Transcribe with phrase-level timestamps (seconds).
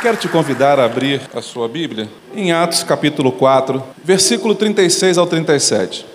[0.00, 5.26] Quero te convidar a abrir a sua Bíblia em Atos capítulo 4, versículo 36 ao
[5.26, 6.06] 37.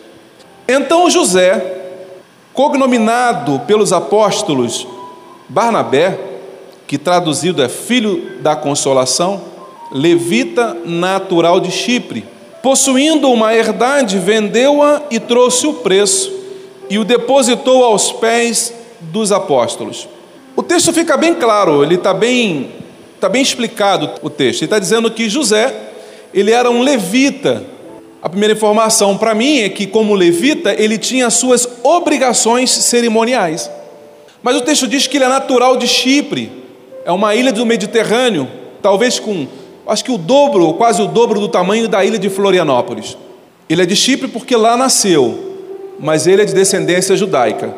[0.67, 1.93] Então José,
[2.51, 4.87] cognominado pelos apóstolos
[5.47, 6.17] Barnabé,
[6.87, 9.39] que traduzido é filho da consolação,
[9.91, 12.25] levita natural de Chipre,
[12.63, 16.33] possuindo uma herdade, vendeu-a e trouxe o preço
[16.89, 20.07] e o depositou aos pés dos apóstolos.
[20.55, 22.83] O texto fica bem claro, ele está bem
[23.15, 24.61] Está bem explicado o texto.
[24.61, 25.73] Ele está dizendo que José,
[26.33, 27.63] ele era um levita.
[28.21, 33.69] A primeira informação para mim é que, como levita, ele tinha suas obrigações cerimoniais.
[34.43, 36.51] Mas o texto diz que ele é natural de Chipre,
[37.05, 38.47] é uma ilha do Mediterrâneo,
[38.81, 39.47] talvez com,
[39.87, 43.17] acho que o dobro, quase o dobro do tamanho da ilha de Florianópolis.
[43.69, 45.57] Ele é de Chipre porque lá nasceu,
[45.99, 47.73] mas ele é de descendência judaica.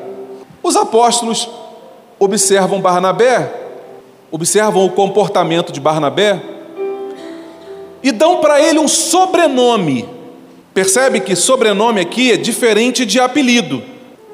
[0.63, 1.49] Os apóstolos
[2.19, 3.66] observam Barnabé
[4.31, 6.41] observam o comportamento de Barnabé
[8.03, 10.07] e dão para ele um sobrenome.
[10.73, 13.81] Percebe que sobrenome aqui é diferente de apelido,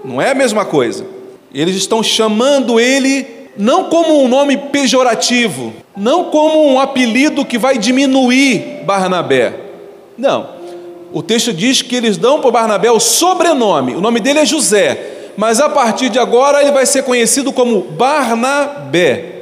[0.03, 1.05] não é a mesma coisa.
[1.53, 7.77] Eles estão chamando ele não como um nome pejorativo, não como um apelido que vai
[7.77, 9.53] diminuir Barnabé.
[10.17, 10.49] Não.
[11.13, 15.31] O texto diz que eles dão para Barnabé o sobrenome, o nome dele é José,
[15.37, 19.32] mas a partir de agora ele vai ser conhecido como Barnabé.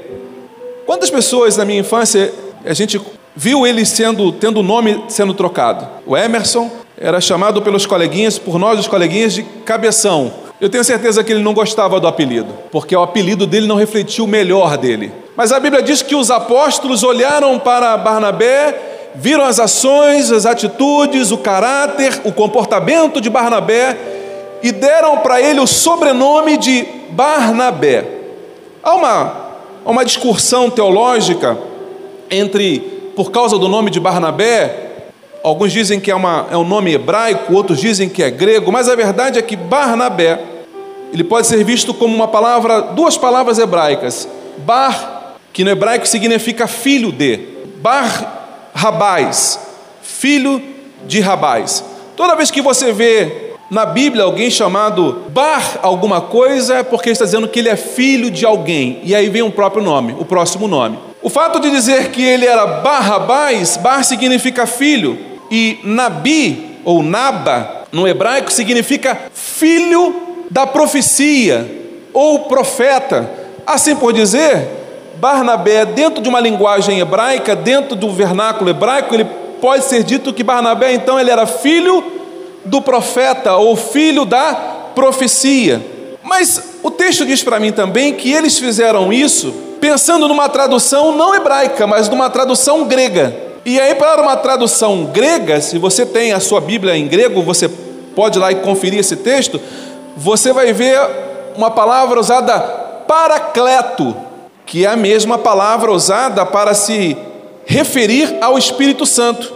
[0.86, 2.34] Quantas pessoas na minha infância
[2.66, 3.00] a gente
[3.36, 5.88] viu ele sendo tendo o nome sendo trocado?
[6.06, 10.32] O Emerson era chamado pelos coleguinhas, por nós os coleguinhas de Cabeção.
[10.60, 14.24] Eu tenho certeza que ele não gostava do apelido, porque o apelido dele não refletia
[14.24, 15.12] o melhor dele.
[15.36, 21.32] Mas a Bíblia diz que os apóstolos olharam para Barnabé, viram as ações, as atitudes,
[21.32, 23.98] o caráter, o comportamento de Barnabé
[24.62, 28.06] e deram para ele o sobrenome de Barnabé.
[28.84, 29.51] Há uma
[29.86, 31.58] uma discussão teológica
[32.30, 32.80] entre,
[33.16, 34.92] por causa do nome de Barnabé,
[35.44, 38.88] alguns dizem que é, uma, é um nome hebraico, outros dizem que é grego, mas
[38.88, 40.40] a verdade é que Barnabé,
[41.14, 44.28] ele pode ser visto como uma palavra, duas palavras hebraicas.
[44.60, 47.52] Bar, que no hebraico significa filho de.
[47.82, 49.60] Bar Rabais,
[50.02, 50.62] filho
[51.08, 51.84] de Rabais.
[52.16, 57.24] Toda vez que você vê na Bíblia alguém chamado Bar alguma coisa é porque está
[57.24, 59.00] dizendo que ele é filho de alguém.
[59.02, 61.00] E aí vem o próprio nome, o próximo nome.
[61.22, 65.18] O fato de dizer que ele era Barrabás, Bar significa filho,
[65.50, 70.16] e Nabi, ou Naba, no hebraico, significa filho
[70.50, 71.66] da profecia,
[72.12, 73.30] ou profeta.
[73.66, 74.68] Assim por dizer,
[75.16, 79.26] Barnabé, dentro de uma linguagem hebraica, dentro do vernáculo hebraico, ele
[79.62, 82.20] pode ser dito que Barnabé, então, ele era filho
[82.66, 84.54] do profeta ou filho da
[84.94, 85.82] profecia.
[86.24, 91.34] Mas o texto diz para mim também que eles fizeram isso pensando numa tradução não
[91.34, 93.36] hebraica, mas numa tradução grega.
[93.66, 97.68] E aí, para uma tradução grega, se você tem a sua Bíblia em grego, você
[98.16, 99.60] pode ir lá e conferir esse texto,
[100.16, 101.00] você vai ver
[101.56, 102.60] uma palavra usada
[103.08, 104.16] paracleto,
[104.66, 107.18] que é a mesma palavra usada para se
[107.66, 109.54] referir ao Espírito Santo.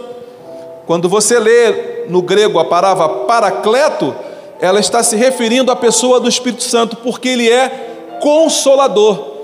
[0.86, 4.14] Quando você lê no grego a palavra paracleto,
[4.60, 9.36] ela está se referindo à pessoa do Espírito Santo, porque ele é consolador.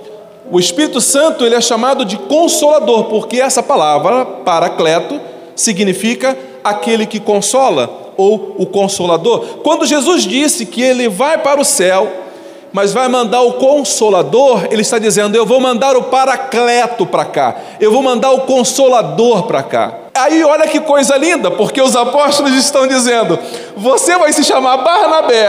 [0.51, 5.21] O Espírito Santo ele é chamado de consolador, porque essa palavra paracleto
[5.55, 9.41] significa aquele que consola ou o consolador.
[9.63, 12.11] Quando Jesus disse que ele vai para o céu,
[12.73, 17.57] mas vai mandar o consolador, ele está dizendo: Eu vou mandar o paracleto para cá,
[17.79, 20.02] eu vou mandar o consolador para cá.
[20.23, 23.39] Aí olha que coisa linda, porque os apóstolos estão dizendo:
[23.77, 25.49] Você vai se chamar Barnabé,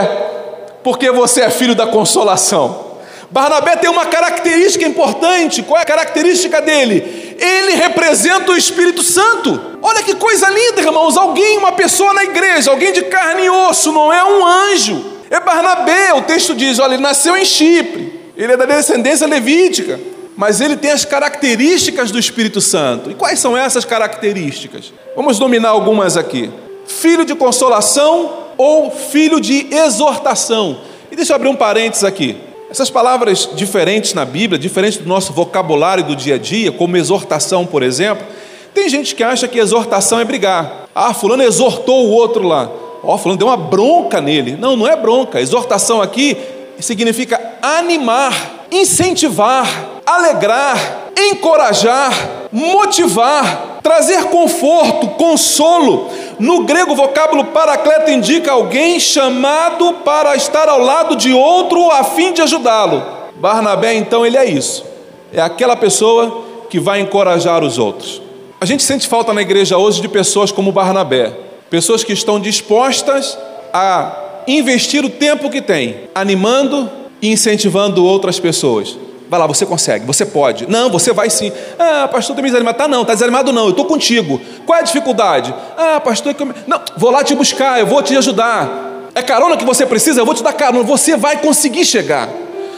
[0.83, 2.93] porque você é filho da consolação.
[3.29, 5.63] Barnabé tem uma característica importante.
[5.63, 7.35] Qual é a característica dele?
[7.39, 9.79] Ele representa o Espírito Santo.
[9.81, 11.17] Olha que coisa linda, irmãos.
[11.17, 15.05] Alguém, uma pessoa na igreja, alguém de carne e osso, não é um anjo.
[15.29, 19.99] É Barnabé, o texto diz: olha, ele nasceu em Chipre, ele é da descendência levítica.
[20.35, 23.11] Mas ele tem as características do Espírito Santo.
[23.11, 24.93] E quais são essas características?
[25.15, 26.49] Vamos dominar algumas aqui.
[26.87, 30.79] Filho de consolação ou filho de exortação.
[31.11, 32.37] E deixa eu abrir um parênteses aqui.
[32.69, 37.67] Essas palavras diferentes na Bíblia, diferentes do nosso vocabulário do dia a dia, como exortação,
[37.67, 38.25] por exemplo,
[38.73, 40.87] tem gente que acha que exortação é brigar.
[40.95, 42.69] Ah, fulano exortou o outro lá.
[43.03, 44.57] Ó, oh, fulano deu uma bronca nele.
[44.57, 45.39] Não, não é bronca.
[45.39, 46.35] Exortação aqui
[46.79, 50.77] significa animar, incentivar, alegrar,
[51.17, 52.13] encorajar,
[52.51, 56.09] motivar, trazer conforto, consolo.
[56.39, 62.03] No grego, o vocábulo paracleto indica alguém chamado para estar ao lado de outro a
[62.03, 63.03] fim de ajudá-lo.
[63.35, 64.85] Barnabé, então, ele é isso.
[65.31, 68.21] É aquela pessoa que vai encorajar os outros.
[68.59, 71.33] A gente sente falta na igreja hoje de pessoas como Barnabé,
[71.69, 73.37] pessoas que estão dispostas
[73.73, 74.15] a
[74.47, 76.89] investir o tempo que tem, animando
[77.21, 78.97] e incentivando outras pessoas.
[79.33, 80.69] Vai lá, você consegue, você pode.
[80.69, 81.51] Não, você vai sim.
[81.79, 82.77] Ah, pastor, está desanimado.
[82.77, 84.39] Tá não, está desanimado não, eu estou contigo.
[84.63, 85.51] Qual é a dificuldade?
[85.75, 86.35] Ah, pastor,
[86.67, 89.09] não, vou lá te buscar, eu vou te ajudar.
[89.15, 90.83] É carona que você precisa, eu vou te dar carona.
[90.83, 92.29] Você vai conseguir chegar.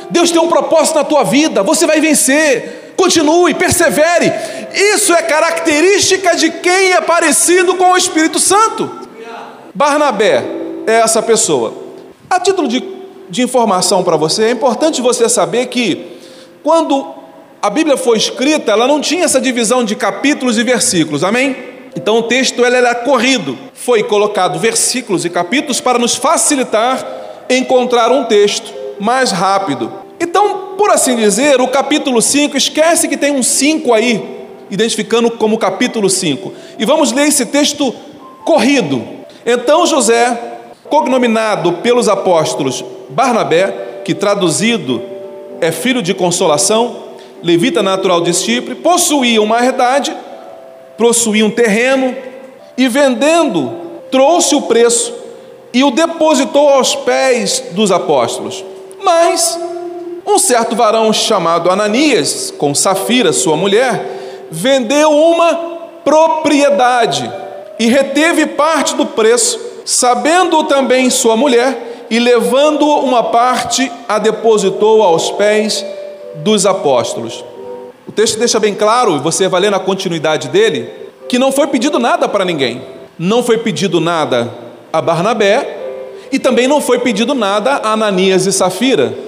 [0.10, 2.94] Deus tem um propósito na tua vida, você vai vencer.
[2.96, 4.31] Continue, persevere.
[4.74, 8.90] Isso é característica de quem é parecido com o Espírito Santo.
[9.74, 10.42] Barnabé
[10.88, 11.74] é essa pessoa.
[12.30, 12.81] A título de,
[13.30, 16.15] de informação para você, é importante você saber que
[16.66, 17.06] quando
[17.62, 21.56] a Bíblia foi escrita, ela não tinha essa divisão de capítulos e versículos, amém?
[21.96, 23.56] Então o texto ele era corrido.
[23.76, 27.06] Foi colocado versículos e capítulos para nos facilitar
[27.52, 29.94] encontrar um texto mais rápido.
[30.20, 35.60] Então, por assim dizer, o capítulo 5, esquece que tem um 5 aí, identificando como
[35.60, 36.52] capítulo 5.
[36.80, 37.94] E vamos ler esse texto
[38.44, 39.04] corrido.
[39.46, 40.36] Então José,
[40.90, 45.15] cognominado pelos apóstolos Barnabé, que traduzido
[45.62, 47.04] é filho de consolação,
[47.44, 50.16] levita natural de Chipre, possuía uma herdade,
[50.98, 52.16] possuía um terreno,
[52.78, 53.72] e vendendo,
[54.12, 55.13] trouxe o preço
[55.74, 58.63] e o depositou aos pés dos apóstolos.
[59.04, 59.60] Mas
[60.25, 65.56] um certo varão chamado Ananias, com Safira, sua mulher, vendeu uma
[66.04, 67.31] propriedade
[67.78, 75.02] e reteve parte do preço, sabendo também sua mulher, e levando uma parte, a depositou
[75.02, 75.86] aos pés
[76.36, 77.44] dos apóstolos.
[78.07, 80.90] O texto deixa bem claro, e você vai ler na continuidade dele,
[81.28, 82.81] que não foi pedido nada para ninguém.
[83.18, 84.52] Não foi pedido nada
[84.92, 85.78] a Barnabé
[86.31, 89.25] e também não foi pedido nada a Ananias e Safira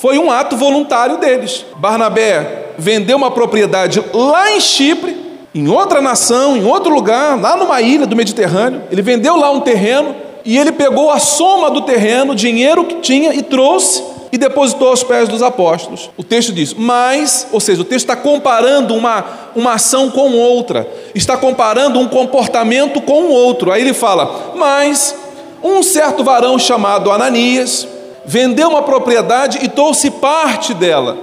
[0.00, 1.66] foi um ato voluntário deles.
[1.76, 5.14] Barnabé vendeu uma propriedade lá em Chipre,
[5.54, 8.82] em outra nação, em outro lugar, lá numa ilha do Mediterrâneo.
[8.90, 13.34] Ele vendeu lá um terreno e ele pegou a soma do terreno, dinheiro que tinha
[13.34, 14.02] e trouxe
[14.32, 16.10] e depositou aos pés dos apóstolos.
[16.16, 19.24] O texto diz, mas, ou seja, o texto está comparando uma,
[19.56, 23.72] uma ação com outra, está comparando um comportamento com o outro.
[23.72, 25.14] Aí ele fala, mas
[25.62, 27.86] um certo varão chamado Ananias,
[28.24, 31.18] vendeu uma propriedade e trouxe parte dela.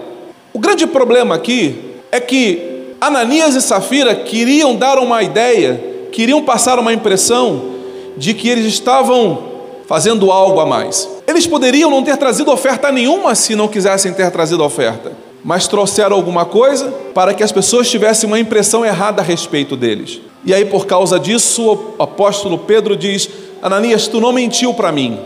[0.54, 5.82] O grande problema aqui é que Ananias e Safira queriam dar uma ideia,
[6.12, 7.77] queriam passar uma impressão
[8.18, 11.08] de que eles estavam fazendo algo a mais.
[11.26, 16.16] Eles poderiam não ter trazido oferta nenhuma se não quisessem ter trazido oferta, mas trouxeram
[16.16, 20.20] alguma coisa para que as pessoas tivessem uma impressão errada a respeito deles.
[20.46, 23.30] E aí, por causa disso, o apóstolo Pedro diz:
[23.62, 25.18] Ananias, tu não mentiu para mim,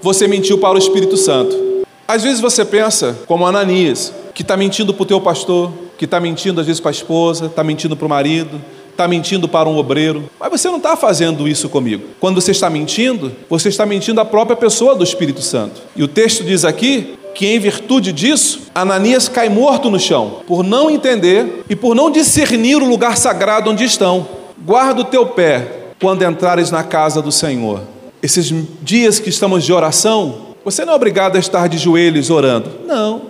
[0.00, 1.68] você mentiu para o Espírito Santo.
[2.06, 6.18] Às vezes você pensa, como Ananias, que está mentindo para o teu pastor, que está
[6.20, 8.58] mentindo às vezes para a esposa, está mentindo para o marido,
[8.98, 12.08] está mentindo para um obreiro, mas você não está fazendo isso comigo.
[12.18, 15.80] Quando você está mentindo, você está mentindo à própria pessoa do Espírito Santo.
[15.94, 20.64] E o texto diz aqui que, em virtude disso, Ananias cai morto no chão, por
[20.64, 24.26] não entender e por não discernir o lugar sagrado onde estão.
[24.66, 27.82] Guarda o teu pé quando entrares na casa do Senhor
[28.22, 28.52] esses
[28.82, 32.70] dias que estamos de oração, você não é obrigado a estar de joelhos orando.
[32.86, 33.22] Não.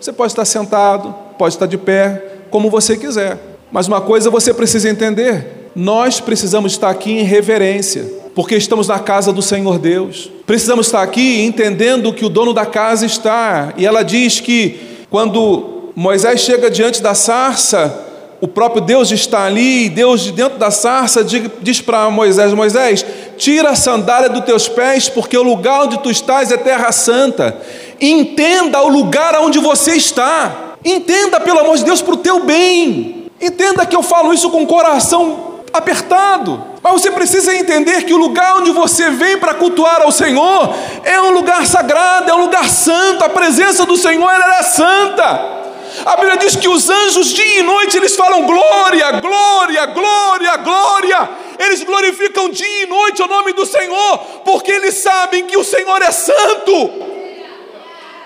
[0.00, 3.55] Você pode estar sentado, pode estar de pé, como você quiser.
[3.76, 8.98] Mas uma coisa você precisa entender: nós precisamos estar aqui em reverência, porque estamos na
[8.98, 10.30] casa do Senhor Deus.
[10.46, 13.74] Precisamos estar aqui entendendo que o dono da casa está.
[13.76, 14.80] E ela diz que
[15.10, 18.02] quando Moisés chega diante da sarça,
[18.40, 23.04] o próprio Deus está ali, e Deus de dentro da sarça diz para Moisés: Moisés,
[23.36, 27.54] tira a sandália dos teus pés, porque o lugar onde tu estás é terra santa.
[28.00, 30.76] Entenda o lugar onde você está.
[30.82, 33.15] Entenda, pelo amor de Deus, para o teu bem.
[33.40, 36.62] Entenda que eu falo isso com o coração apertado.
[36.82, 40.74] Mas você precisa entender que o lugar onde você vem para cultuar ao Senhor
[41.04, 43.24] é um lugar sagrado, é um lugar santo.
[43.24, 45.56] A presença do Senhor era santa.
[46.04, 51.30] A Bíblia diz que os anjos, dia e noite, eles falam glória, glória, glória, glória.
[51.58, 56.02] Eles glorificam dia e noite o nome do Senhor, porque eles sabem que o Senhor
[56.02, 56.92] é santo.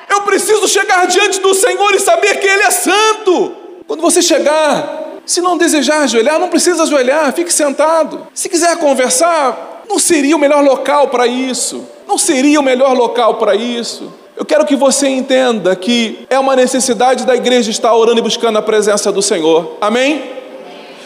[0.09, 3.60] Eu preciso chegar diante do Senhor e saber que Ele é santo.
[3.91, 8.25] Quando você chegar, se não desejar ajoelhar, não precisa ajoelhar, fique sentado.
[8.33, 11.85] Se quiser conversar, não seria o melhor local para isso.
[12.07, 14.13] Não seria o melhor local para isso.
[14.37, 18.59] Eu quero que você entenda que é uma necessidade da igreja estar orando e buscando
[18.59, 19.77] a presença do Senhor.
[19.81, 20.23] Amém?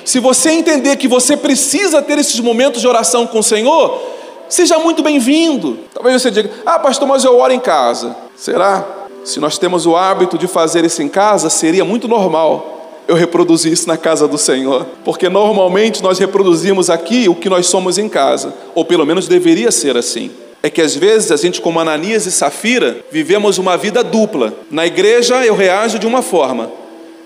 [0.05, 3.99] Se você entender que você precisa ter esses momentos de oração com o Senhor,
[4.47, 5.79] seja muito bem-vindo.
[5.95, 8.15] Talvez você diga: Ah, pastor, mas eu oro em casa.
[8.37, 8.85] Será?
[9.25, 12.74] Se nós temos o hábito de fazer isso em casa, seria muito normal
[13.07, 17.67] eu reproduzir isso na casa do Senhor, porque normalmente nós reproduzimos aqui o que nós
[17.67, 20.31] somos em casa, ou pelo menos deveria ser assim
[20.65, 24.51] é que às vezes a gente, como Ananias e Safira, vivemos uma vida dupla.
[24.71, 26.73] Na igreja eu reajo de uma forma,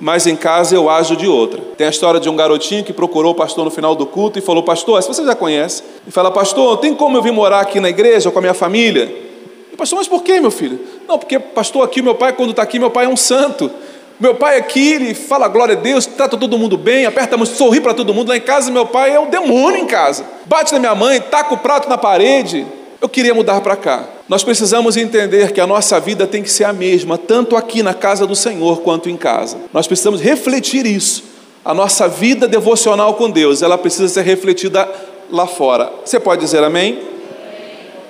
[0.01, 1.61] mas em casa eu ajo de outra.
[1.77, 4.43] Tem a história de um garotinho que procurou o pastor no final do culto e
[4.43, 7.79] falou: Pastor, se você já conhece, e fala: Pastor, tem como eu vir morar aqui
[7.79, 9.09] na igreja com a minha família?
[9.77, 10.81] Pastor, mas por que, meu filho?
[11.07, 13.71] Não, porque pastor, aqui meu pai, quando está aqui, meu pai é um santo.
[14.21, 17.47] Meu pai aqui, ele fala glória a Deus, trata todo mundo bem, aperta a mão,
[17.47, 18.31] sorri para todo mundo.
[18.31, 20.25] Lá em casa, meu pai é um demônio em casa.
[20.47, 22.67] Bate na minha mãe, taca o prato na parede.
[23.01, 24.05] Eu queria mudar para cá.
[24.29, 27.95] Nós precisamos entender que a nossa vida tem que ser a mesma, tanto aqui na
[27.95, 29.57] casa do Senhor quanto em casa.
[29.73, 31.23] Nós precisamos refletir isso.
[31.65, 34.89] A nossa vida devocional com Deus, ela precisa ser refletida
[35.31, 35.93] lá fora.
[36.05, 36.99] Você pode dizer amém?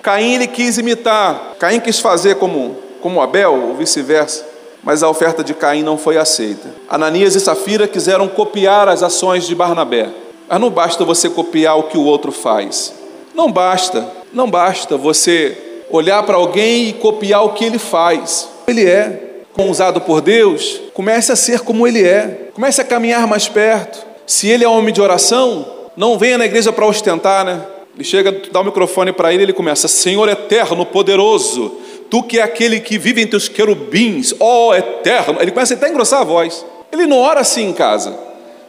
[0.01, 4.47] Caim ele quis imitar, Caim quis fazer como, como Abel, ou vice-versa,
[4.83, 6.69] mas a oferta de Caim não foi aceita.
[6.89, 10.09] Ananias e Safira quiseram copiar as ações de Barnabé.
[10.49, 12.95] Mas não basta você copiar o que o outro faz.
[13.35, 14.07] Não basta.
[14.33, 18.49] Não basta você olhar para alguém e copiar o que ele faz.
[18.67, 19.25] Ele é.
[19.53, 22.51] Como usado por Deus, comece a ser como ele é.
[22.55, 24.07] Comece a caminhar mais perto.
[24.27, 25.67] Se ele é homem de oração,
[25.97, 27.61] não venha na igreja para ostentar, né?
[27.95, 31.73] Ele chega, dá o microfone para ele, ele começa: Senhor eterno, poderoso,
[32.11, 35.39] tu que é aquele que vive entre os querubins, ó oh, eterno.
[35.41, 36.65] Ele começa até a engrossar a voz.
[36.93, 38.19] Ele não ora assim em casa,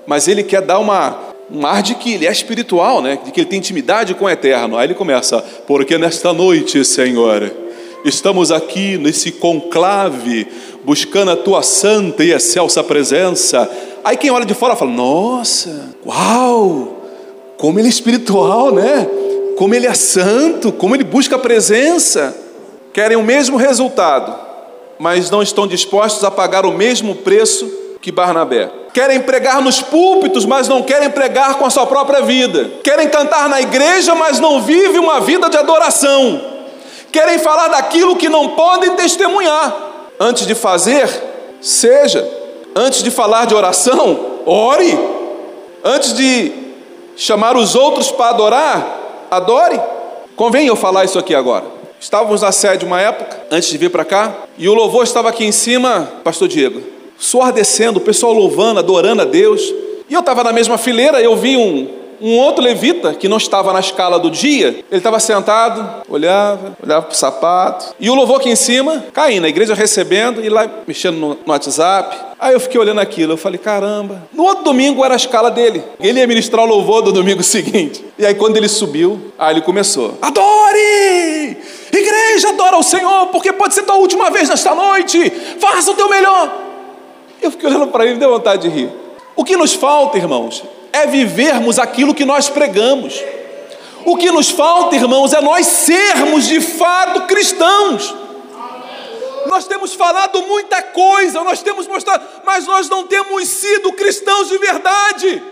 [0.05, 3.17] mas ele quer dar uma um ar de que ele é espiritual, né?
[3.23, 4.77] de que ele tem intimidade com o eterno.
[4.77, 7.51] Aí ele começa, porque nesta noite, Senhor,
[8.05, 10.47] estamos aqui nesse conclave,
[10.83, 13.69] buscando a tua santa e excelsa presença.
[14.03, 17.03] Aí quem olha de fora fala: Nossa, uau,
[17.57, 19.07] como ele é espiritual, né?
[19.57, 22.35] Como ele é santo, como ele busca a presença.
[22.93, 24.35] Querem o mesmo resultado,
[24.97, 27.69] mas não estão dispostos a pagar o mesmo preço
[28.01, 28.69] que Barnabé.
[28.93, 32.69] Querem pregar nos púlpitos, mas não querem pregar com a sua própria vida.
[32.83, 36.41] Querem cantar na igreja, mas não vivem uma vida de adoração.
[37.11, 39.75] Querem falar daquilo que não podem testemunhar.
[40.19, 41.09] Antes de fazer,
[41.61, 42.27] seja.
[42.75, 44.97] Antes de falar de oração, ore.
[45.83, 46.51] Antes de
[47.15, 49.79] chamar os outros para adorar, adore.
[50.35, 51.78] Convém eu falar isso aqui agora.
[51.99, 55.43] Estávamos na sede uma época, antes de vir para cá, e o louvor estava aqui
[55.43, 59.61] em cima, Pastor Diego suor descendo, o pessoal louvando, adorando a Deus.
[60.09, 61.87] E eu estava na mesma fileira, eu vi um,
[62.21, 67.03] um outro levita que não estava na escala do dia, ele estava sentado, olhava, olhava
[67.03, 70.69] para o sapato, e o louvor aqui em cima, caindo, a igreja recebendo, e lá
[70.85, 72.15] mexendo no, no, WhatsApp.
[72.39, 74.23] Aí eu fiquei olhando aquilo, eu falei, caramba.
[74.33, 78.03] No outro domingo era a escala dele, ele ia ministrar o louvor do domingo seguinte.
[78.17, 81.57] E aí quando ele subiu, aí ele começou: Adore!
[81.91, 86.07] Igreja, adora o Senhor, porque pode ser tua última vez nesta noite, faça o teu
[86.07, 86.69] melhor.
[87.41, 88.89] Eu fiquei olhando para ele deu vontade de rir.
[89.35, 93.13] O que nos falta, irmãos, é vivermos aquilo que nós pregamos.
[94.05, 98.15] O que nos falta, irmãos, é nós sermos de fato cristãos.
[99.45, 104.57] Nós temos falado muita coisa, nós temos mostrado, mas nós não temos sido cristãos de
[104.57, 105.43] verdade.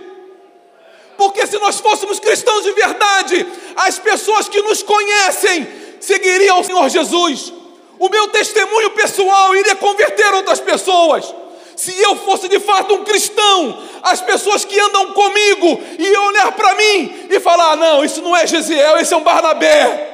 [1.17, 5.67] Porque se nós fôssemos cristãos de verdade, as pessoas que nos conhecem
[5.99, 7.51] seguiriam o Senhor Jesus.
[7.99, 11.33] O meu testemunho pessoal iria converter outras pessoas.
[11.77, 16.73] Se eu fosse de fato um cristão, as pessoas que andam comigo iam olhar para
[16.73, 20.05] mim e falar: não, isso não é Gesiel, esse é um Barnabé.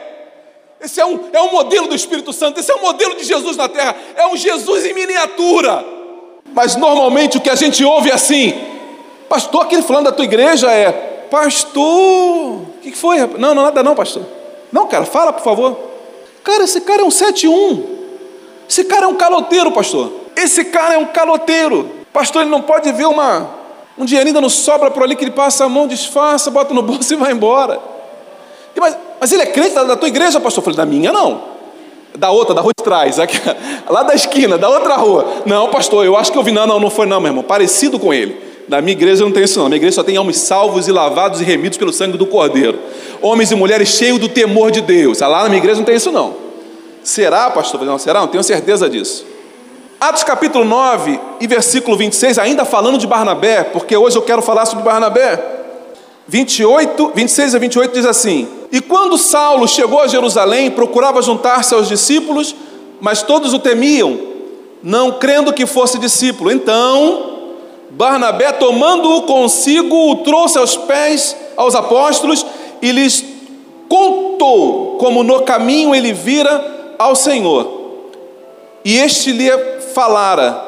[0.82, 3.56] Esse é um, é um modelo do Espírito Santo, esse é um modelo de Jesus
[3.56, 5.86] na terra, é um Jesus em miniatura.
[6.54, 8.54] Mas normalmente o que a gente ouve é assim:
[9.30, 10.92] Pastor, aquele falando da tua igreja é,
[11.32, 13.20] Pastor, o que foi?
[13.38, 14.24] Não, não, nada não, pastor.
[14.70, 15.80] Não, cara, fala por favor.
[16.44, 17.84] Cara, esse cara é um 7-1.
[18.70, 20.23] Esse cara é um caloteiro, pastor.
[20.36, 21.90] Esse cara é um caloteiro.
[22.12, 23.50] Pastor, ele não pode ver uma,
[23.98, 27.14] um dinheirinho não sobra por ali que ele passa a mão, disfarça, bota no bolso
[27.14, 27.80] e vai embora.
[28.76, 30.62] E, mas, mas ele é crente da, da tua igreja, pastor?
[30.62, 31.54] Eu falei, da minha não.
[32.16, 33.40] Da outra, da rua de trás, aqui,
[33.90, 35.42] lá da esquina, da outra rua.
[35.46, 36.52] Não, pastor, eu acho que eu vi.
[36.52, 37.44] Não, não, não foi não, meu irmão.
[37.44, 38.54] Parecido com ele.
[38.68, 39.66] Na minha igreja não tem isso não.
[39.66, 42.80] Na minha igreja só tem homens salvos e lavados e remidos pelo sangue do Cordeiro.
[43.22, 45.22] Homens e mulheres cheios do temor de Deus.
[45.22, 46.36] Ah, lá na minha igreja não tem isso não.
[47.04, 47.82] Será, pastor?
[47.84, 48.22] Não, será?
[48.22, 49.26] Não tenho certeza disso.
[50.04, 54.66] Atos capítulo 9 e versículo 26, ainda falando de Barnabé, porque hoje eu quero falar
[54.66, 55.42] sobre Barnabé.
[56.28, 61.88] 28, 26 a 28 diz assim: E quando Saulo chegou a Jerusalém, procurava juntar-se aos
[61.88, 62.54] discípulos,
[63.00, 64.20] mas todos o temiam,
[64.84, 66.52] não crendo que fosse discípulo.
[66.52, 67.54] Então,
[67.92, 72.46] Barnabé, tomando-o consigo, o trouxe aos pés aos apóstolos
[72.82, 73.24] e lhes
[73.88, 77.84] contou como no caminho ele vira ao Senhor.
[78.84, 79.50] E este lhe
[79.94, 80.62] falara,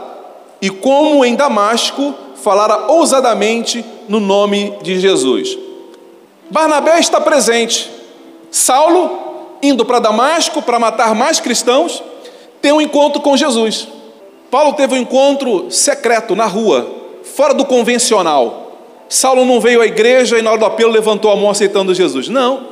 [0.61, 5.57] e como em Damasco falara ousadamente no nome de Jesus.
[6.49, 7.89] Barnabé está presente.
[8.51, 12.03] Saulo, indo para Damasco para matar mais cristãos,
[12.61, 13.87] tem um encontro com Jesus.
[14.49, 16.87] Paulo teve um encontro secreto na rua,
[17.23, 18.71] fora do convencional.
[19.09, 22.29] Saulo não veio à igreja e na hora do apelo levantou a mão aceitando Jesus.
[22.29, 22.67] Não.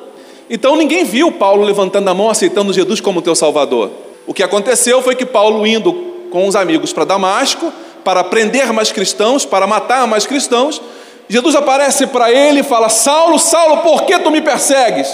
[0.50, 3.90] Então ninguém viu Paulo levantando a mão aceitando Jesus como teu Salvador.
[4.26, 7.72] O que aconteceu foi que Paulo, indo com os amigos para Damasco,
[8.04, 10.82] para prender mais cristãos, para matar mais cristãos,
[11.30, 15.08] Jesus aparece para ele e fala: Saulo, Saulo, por que tu me persegues?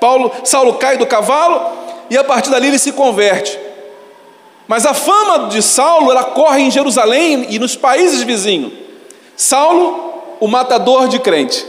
[0.00, 1.62] Paulo, Saulo cai do cavalo
[2.10, 3.56] e a partir dali ele se converte.
[4.66, 8.72] Mas a fama de Saulo ela corre em Jerusalém e nos países vizinhos.
[9.36, 11.64] Saulo, o matador de crente.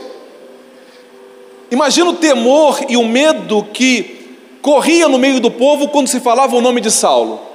[1.69, 6.55] Imagina o temor e o medo que corria no meio do povo quando se falava
[6.55, 7.54] o nome de Saulo.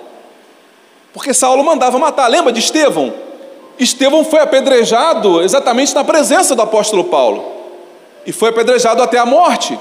[1.12, 2.28] Porque Saulo mandava matar.
[2.28, 3.12] Lembra de Estevão?
[3.78, 7.44] Estevão foi apedrejado exatamente na presença do apóstolo Paulo.
[8.26, 9.78] E foi apedrejado até a morte.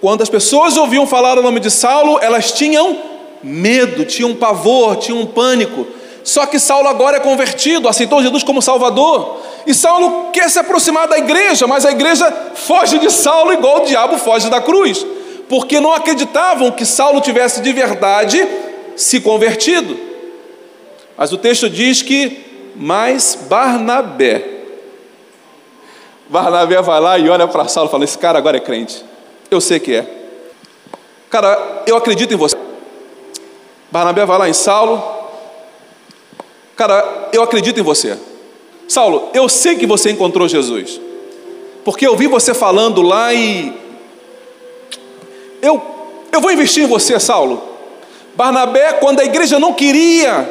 [0.00, 2.96] Quando as pessoas ouviam falar o nome de Saulo, elas tinham
[3.42, 5.86] medo, tinham pavor, tinham pânico.
[6.22, 9.40] Só que Saulo agora é convertido, aceitou Jesus como Salvador.
[9.66, 13.84] E Saulo quer se aproximar da igreja, mas a igreja foge de Saulo igual o
[13.84, 15.04] diabo foge da cruz,
[15.48, 18.46] porque não acreditavam que Saulo tivesse de verdade
[18.96, 19.96] se convertido.
[21.16, 24.54] Mas o texto diz que mais Barnabé.
[26.28, 29.04] Barnabé vai lá e olha para Saulo e fala: Esse cara agora é crente.
[29.50, 30.06] Eu sei que é.
[31.30, 32.56] Cara, eu acredito em você.
[33.90, 35.16] Barnabé vai lá em Saulo
[36.76, 38.18] Cara, eu acredito em você.
[38.86, 41.00] Saulo, eu sei que você encontrou Jesus.
[41.84, 43.72] Porque eu vi você falando lá e.
[45.62, 45.82] Eu,
[46.30, 47.62] eu vou investir em você, Saulo.
[48.36, 50.48] Barnabé, quando a igreja não queria,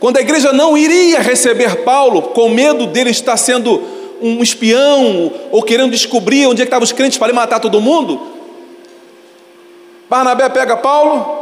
[0.00, 3.80] quando a igreja não iria receber Paulo, com medo dele estar sendo
[4.20, 8.20] um espião ou querendo descobrir onde é estavam os crentes para matar todo mundo,
[10.10, 11.40] Barnabé pega Paulo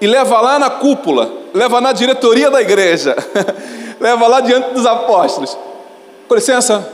[0.00, 3.14] e leva lá na cúpula leva na diretoria da igreja,
[4.00, 5.56] leva lá diante dos apóstolos.
[6.28, 6.90] Com licença,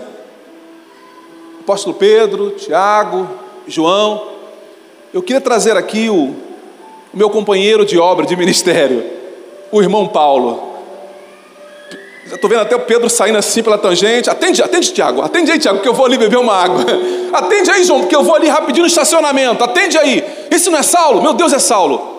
[1.61, 3.28] apóstolo Pedro, Tiago,
[3.66, 4.28] João,
[5.14, 6.35] eu queria trazer aqui o,
[7.12, 9.04] o meu companheiro de obra, de ministério,
[9.70, 10.68] o irmão Paulo.
[12.26, 14.28] Estou vendo até o Pedro saindo assim pela tangente.
[14.28, 15.22] Atende, atende, Tiago.
[15.22, 16.84] Atende aí, Tiago, que eu vou ali beber uma água.
[17.32, 19.64] Atende aí, João, porque eu vou ali rapidinho no estacionamento.
[19.64, 20.22] Atende aí.
[20.50, 21.22] Esse não é Saulo?
[21.22, 22.18] Meu Deus, é Saulo.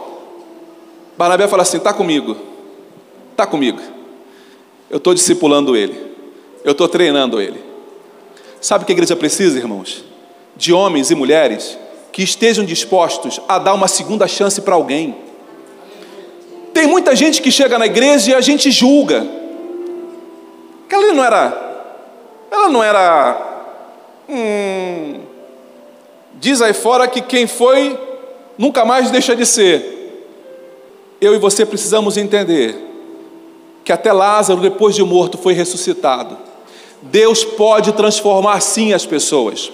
[1.15, 2.37] Barnabé fala assim: está comigo,
[3.31, 3.79] está comigo.
[4.89, 5.95] Eu estou discipulando ele,
[6.63, 7.61] eu estou treinando ele.
[8.61, 10.03] Sabe o que a igreja precisa, irmãos?
[10.55, 11.77] De homens e mulheres
[12.11, 15.15] que estejam dispostos a dar uma segunda chance para alguém.
[16.73, 19.25] Tem muita gente que chega na igreja e a gente julga.
[20.89, 21.85] Ela não era,
[22.51, 23.45] ela não era.
[24.27, 25.21] Hum,
[26.35, 27.97] diz aí fora que quem foi
[28.57, 29.99] nunca mais deixa de ser
[31.21, 32.75] eu e você precisamos entender
[33.83, 36.37] que até Lázaro, depois de morto, foi ressuscitado.
[37.01, 39.71] Deus pode transformar sim as pessoas.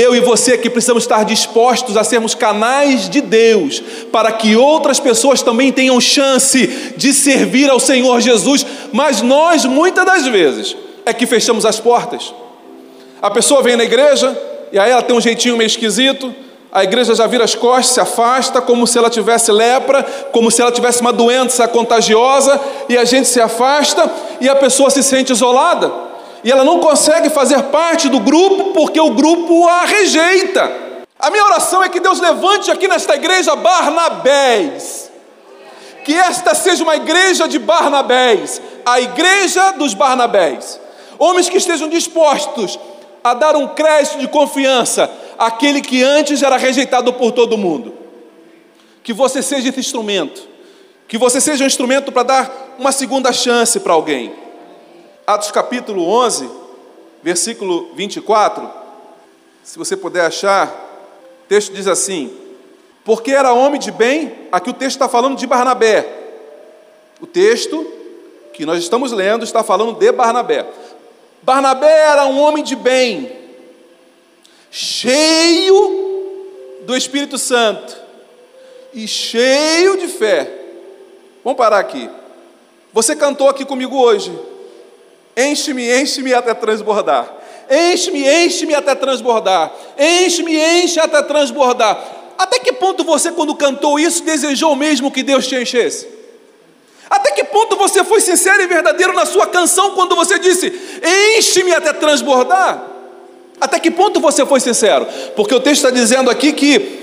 [0.00, 3.82] Eu e você que precisamos estar dispostos a sermos canais de Deus,
[4.12, 10.06] para que outras pessoas também tenham chance de servir ao Senhor Jesus, mas nós, muitas
[10.06, 12.32] das vezes, é que fechamos as portas.
[13.20, 16.32] A pessoa vem na igreja e aí ela tem um jeitinho meio esquisito,
[16.70, 20.62] a igreja já vira as costas, se afasta, como se ela tivesse lepra, como se
[20.62, 24.08] ela tivesse uma doença contagiosa, e a gente se afasta
[24.40, 26.07] e a pessoa se sente isolada.
[26.44, 30.88] E ela não consegue fazer parte do grupo porque o grupo a rejeita.
[31.18, 35.10] A minha oração é que Deus levante aqui nesta igreja Barnabés.
[36.04, 40.80] Que esta seja uma igreja de Barnabés, a igreja dos Barnabés.
[41.18, 42.78] Homens que estejam dispostos
[43.22, 47.98] a dar um crédito de confiança àquele que antes era rejeitado por todo mundo.
[49.08, 50.46] que você seja esse instrumento,
[51.08, 54.34] que você seja um instrumento para dar uma segunda chance para alguém.
[55.28, 56.48] Atos capítulo 11,
[57.22, 58.66] versículo 24,
[59.62, 60.68] se você puder achar,
[61.44, 62.34] o texto diz assim:
[63.04, 66.08] Porque era homem de bem, aqui o texto está falando de Barnabé.
[67.20, 67.86] O texto
[68.54, 70.66] que nós estamos lendo está falando de Barnabé.
[71.42, 73.30] Barnabé era um homem de bem,
[74.70, 76.46] cheio
[76.86, 77.94] do Espírito Santo
[78.94, 80.50] e cheio de fé.
[81.44, 82.08] Vamos parar aqui.
[82.94, 84.32] Você cantou aqui comigo hoje.
[85.38, 87.32] Enche-me, enche-me até transbordar.
[87.70, 89.72] Enche-me, enche-me até transbordar.
[89.96, 92.02] Enche-me, enche até transbordar.
[92.36, 96.08] Até que ponto você, quando cantou isso, desejou mesmo que Deus te enchesse?
[97.08, 100.72] Até que ponto você foi sincero e verdadeiro na sua canção quando você disse:
[101.36, 102.84] Enche-me até transbordar?
[103.60, 105.06] Até que ponto você foi sincero?
[105.36, 106.98] Porque o texto está dizendo aqui que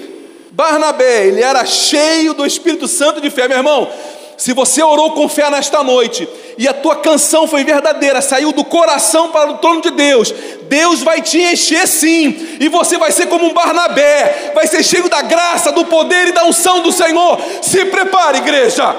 [0.51, 3.89] Barnabé, ele era cheio do Espírito Santo de fé, meu irmão.
[4.37, 8.65] Se você orou com fé nesta noite e a tua canção foi verdadeira, saiu do
[8.65, 13.27] coração para o trono de Deus, Deus vai te encher sim, e você vai ser
[13.27, 17.39] como um Barnabé, vai ser cheio da graça, do poder e da unção do Senhor.
[17.61, 18.93] Se prepare, igreja,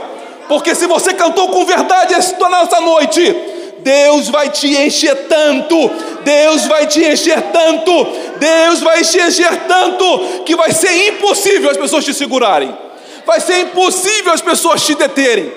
[0.49, 3.37] porque se você cantou com verdade esta noite,
[3.81, 5.91] Deus vai te encher tanto,
[6.25, 8.07] Deus vai te encher tanto,
[8.39, 12.86] Deus vai te encher tanto, que vai ser impossível as pessoas te segurarem
[13.27, 15.53] vai ser impossível as pessoas te deterem.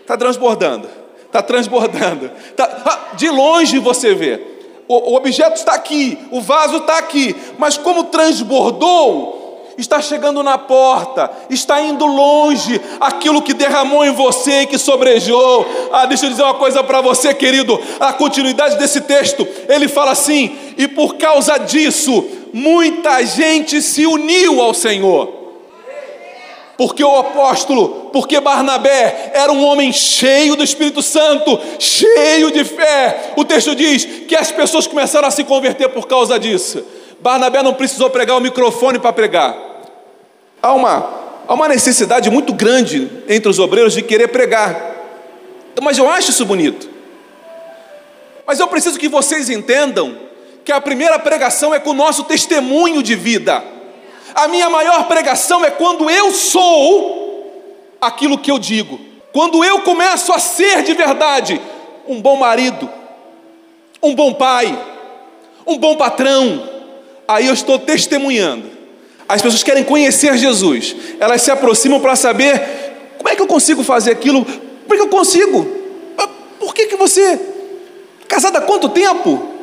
[0.00, 0.88] Está transbordando,
[1.24, 2.30] está transbordando.
[2.56, 4.40] Tá, ah, de longe você vê.
[4.86, 10.58] O, o objeto está aqui, o vaso está aqui, mas como transbordou, está chegando na
[10.58, 15.66] porta, está indo longe, aquilo que derramou em você e que sobrejou.
[15.90, 17.80] Ah, deixa eu dizer uma coisa para você, querido.
[17.98, 24.60] A continuidade desse texto, ele fala assim: e por causa disso, muita gente se uniu
[24.60, 25.43] ao Senhor.
[26.76, 33.32] Porque o apóstolo, porque Barnabé era um homem cheio do Espírito Santo, cheio de fé.
[33.36, 36.84] O texto diz que as pessoas começaram a se converter por causa disso.
[37.20, 39.56] Barnabé não precisou pregar o microfone para pregar.
[40.60, 41.10] Há uma,
[41.46, 44.94] há uma necessidade muito grande entre os obreiros de querer pregar.
[45.80, 46.88] Mas eu acho isso bonito.
[48.46, 50.16] Mas eu preciso que vocês entendam
[50.64, 53.73] que a primeira pregação é com o nosso testemunho de vida.
[54.34, 58.98] A minha maior pregação é quando eu sou aquilo que eu digo.
[59.32, 61.60] Quando eu começo a ser de verdade
[62.06, 62.90] um bom marido,
[64.02, 64.76] um bom pai,
[65.66, 66.68] um bom patrão,
[67.26, 68.70] aí eu estou testemunhando.
[69.28, 72.84] As pessoas querem conhecer Jesus, elas se aproximam para saber
[73.16, 74.46] como é que eu consigo fazer aquilo,
[74.90, 75.66] é que eu consigo?
[76.18, 76.28] Ah,
[76.60, 77.40] por que, que você,
[78.28, 79.53] casada há quanto tempo?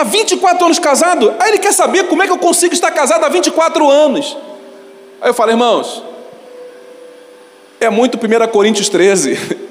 [0.00, 1.34] Há 24 anos casado.
[1.38, 4.36] Aí ele quer saber como é que eu consigo estar casado há 24 anos.
[5.20, 6.02] Aí eu falo, irmãos,
[7.80, 9.68] é muito 1 Coríntios 13.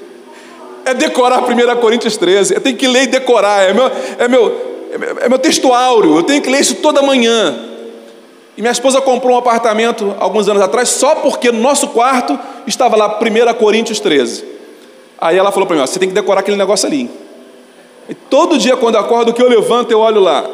[0.82, 2.54] É decorar 1 Coríntios 13.
[2.54, 3.68] Eu tenho que ler e decorar.
[3.68, 4.80] É meu, é meu,
[5.20, 6.16] é meu, texto áureo.
[6.16, 7.54] Eu tenho que ler isso toda manhã.
[8.56, 12.96] E minha esposa comprou um apartamento alguns anos atrás, só porque no nosso quarto estava
[12.96, 14.42] lá 1 Coríntios 13.
[15.18, 17.10] Aí ela falou para mim: ó, você tem que decorar aquele negócio ali.
[18.10, 20.44] E todo dia, quando acordo, que eu levanto, eu olho lá.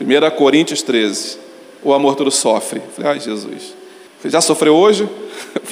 [0.00, 1.38] 1 Coríntios 13.
[1.80, 2.82] O amor tudo sofre.
[2.96, 3.72] Falei, ai Jesus.
[4.20, 5.08] Você já sofreu hoje?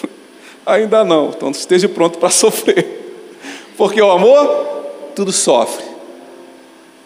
[0.64, 1.30] Ainda não.
[1.30, 3.32] Então esteja pronto para sofrer.
[3.76, 4.68] Porque o amor
[5.16, 5.84] tudo sofre,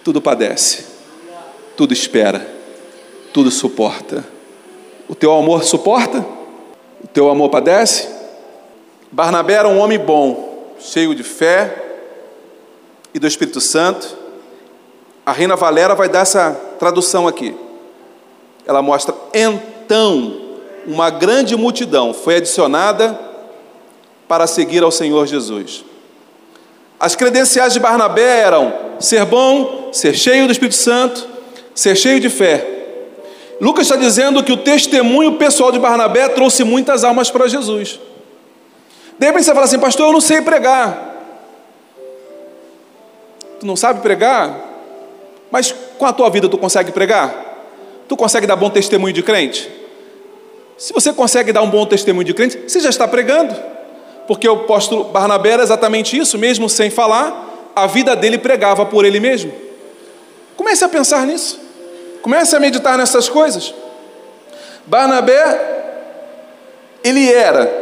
[0.03, 0.85] tudo padece,
[1.75, 2.47] tudo espera,
[3.33, 4.23] tudo suporta.
[5.09, 6.27] O teu amor suporta?
[7.03, 8.09] O teu amor padece?
[9.11, 11.84] Barnabé era um homem bom, cheio de fé,
[13.15, 14.17] e do Espírito Santo.
[15.25, 17.55] A Reina Valera vai dar essa tradução aqui.
[18.67, 20.41] Ela mostra: então,
[20.87, 23.19] uma grande multidão foi adicionada
[24.27, 25.85] para seguir ao Senhor Jesus.
[26.99, 31.27] As credenciais de Barnabé eram ser bom, ser cheio do Espírito Santo,
[31.75, 32.71] ser cheio de fé.
[33.61, 38.01] Lucas está dizendo que o testemunho pessoal de Barnabé trouxe muitas almas para Jesus.
[39.19, 41.14] De repente você fala assim, pastor, eu não sei pregar
[43.65, 44.61] tu não sabe pregar,
[45.51, 47.35] mas com a tua vida tu consegue pregar?
[48.07, 49.71] Tu consegue dar bom testemunho de crente?
[50.77, 53.57] Se você consegue dar um bom testemunho de crente, você já está pregando.
[54.27, 59.07] Porque o apóstolo Barnabé era exatamente isso, mesmo sem falar, a vida dele pregava por
[59.07, 59.51] ele mesmo.
[60.57, 61.59] Comece a pensar nisso.
[62.21, 63.75] Comece a meditar nessas coisas.
[64.85, 66.05] Barnabé,
[67.03, 67.73] ele era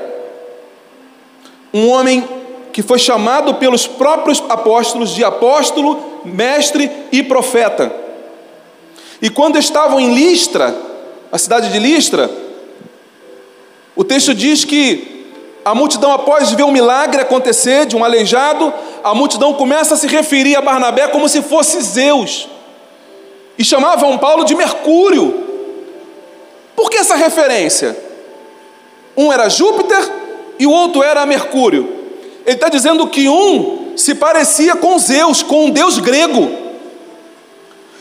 [1.75, 2.42] um homem
[2.73, 7.93] que foi chamado pelos próprios apóstolos de apóstolo, mestre e profeta.
[9.21, 10.75] E quando estavam em Listra,
[11.31, 12.31] a cidade de Listra,
[13.95, 15.13] o texto diz que
[15.65, 18.73] A multidão, após ver um milagre acontecer de um aleijado,
[19.05, 22.49] a multidão começa a se referir a Barnabé como se fosse Zeus.
[23.57, 25.47] E chamavam Paulo de Mercúrio.
[26.75, 27.97] Por que essa referência?
[29.17, 30.01] Um era Júpiter
[30.59, 32.02] e o outro era Mercúrio.
[32.45, 36.51] Ele está dizendo que um se parecia com Zeus, com um deus grego,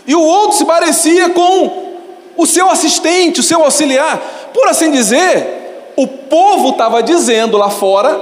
[0.06, 1.92] e o outro se parecia com
[2.36, 4.50] o seu assistente, o seu auxiliar.
[4.54, 8.20] Por assim dizer, o povo estava dizendo lá fora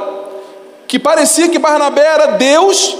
[0.87, 2.97] que parecia que Barnabé era Deus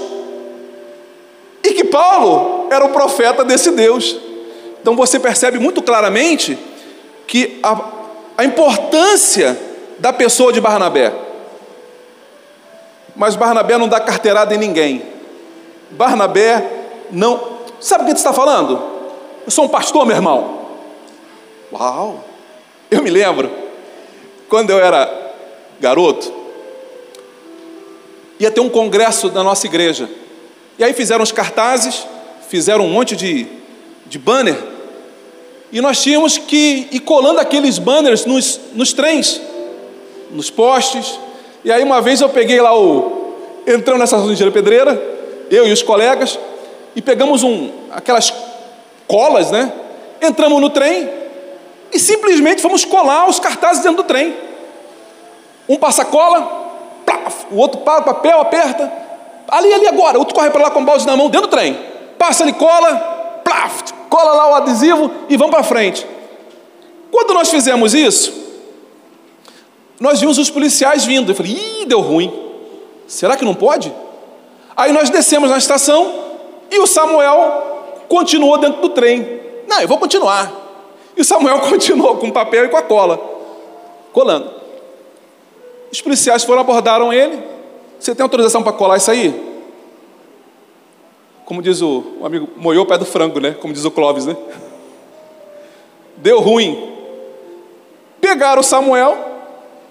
[1.62, 4.16] e que Paulo era o profeta desse Deus.
[4.80, 6.58] Então você percebe muito claramente
[7.26, 7.78] que a,
[8.38, 9.58] a importância
[9.98, 11.12] da pessoa de Barnabé.
[13.20, 15.02] Mas Barnabé não dá carteirada em ninguém.
[15.90, 16.64] Barnabé
[17.10, 17.58] não.
[17.78, 18.82] Sabe o que você está falando?
[19.44, 20.60] Eu sou um pastor, meu irmão.
[21.70, 22.24] Uau!
[22.90, 23.50] Eu me lembro,
[24.48, 25.34] quando eu era
[25.78, 26.32] garoto,
[28.38, 30.08] ia ter um congresso da nossa igreja.
[30.78, 32.06] E aí fizeram os cartazes,
[32.48, 33.46] fizeram um monte de,
[34.06, 34.56] de banner,
[35.70, 39.42] e nós tínhamos que ir colando aqueles banners nos, nos trens,
[40.30, 41.20] nos postes.
[41.64, 43.18] E aí uma vez eu peguei lá o.
[43.66, 45.00] Entramos nessa de pedreira,
[45.50, 46.38] eu e os colegas,
[46.96, 48.32] e pegamos um, aquelas
[49.06, 49.72] colas, né?
[50.20, 51.08] Entramos no trem
[51.92, 54.34] e simplesmente fomos colar os cartazes dentro do trem.
[55.68, 56.70] Um passa cola,
[57.04, 58.90] plaf, o outro para o papel, aperta,
[59.48, 61.78] ali, ali agora, outro corre para lá com o balde na mão, dentro do trem,
[62.18, 66.06] passa ali, cola, plaf, cola lá o adesivo e vamos para frente.
[67.10, 68.49] Quando nós fizemos isso,
[70.00, 72.32] nós vimos os policiais vindo, eu falei, ih, deu ruim,
[73.06, 73.92] será que não pode?
[74.74, 76.10] Aí nós descemos na estação
[76.70, 79.40] e o Samuel continuou dentro do trem.
[79.68, 80.50] Não, eu vou continuar.
[81.14, 83.20] E o Samuel continuou com o papel e com a cola,
[84.10, 84.50] colando.
[85.92, 87.38] Os policiais foram, abordaram ele.
[87.98, 89.48] Você tem autorização para colar isso aí?
[91.44, 93.50] Como diz o, o amigo, moiou o pé do frango, né?
[93.60, 94.34] Como diz o Clóvis, né?
[96.16, 96.90] Deu ruim.
[98.18, 99.29] Pegaram o Samuel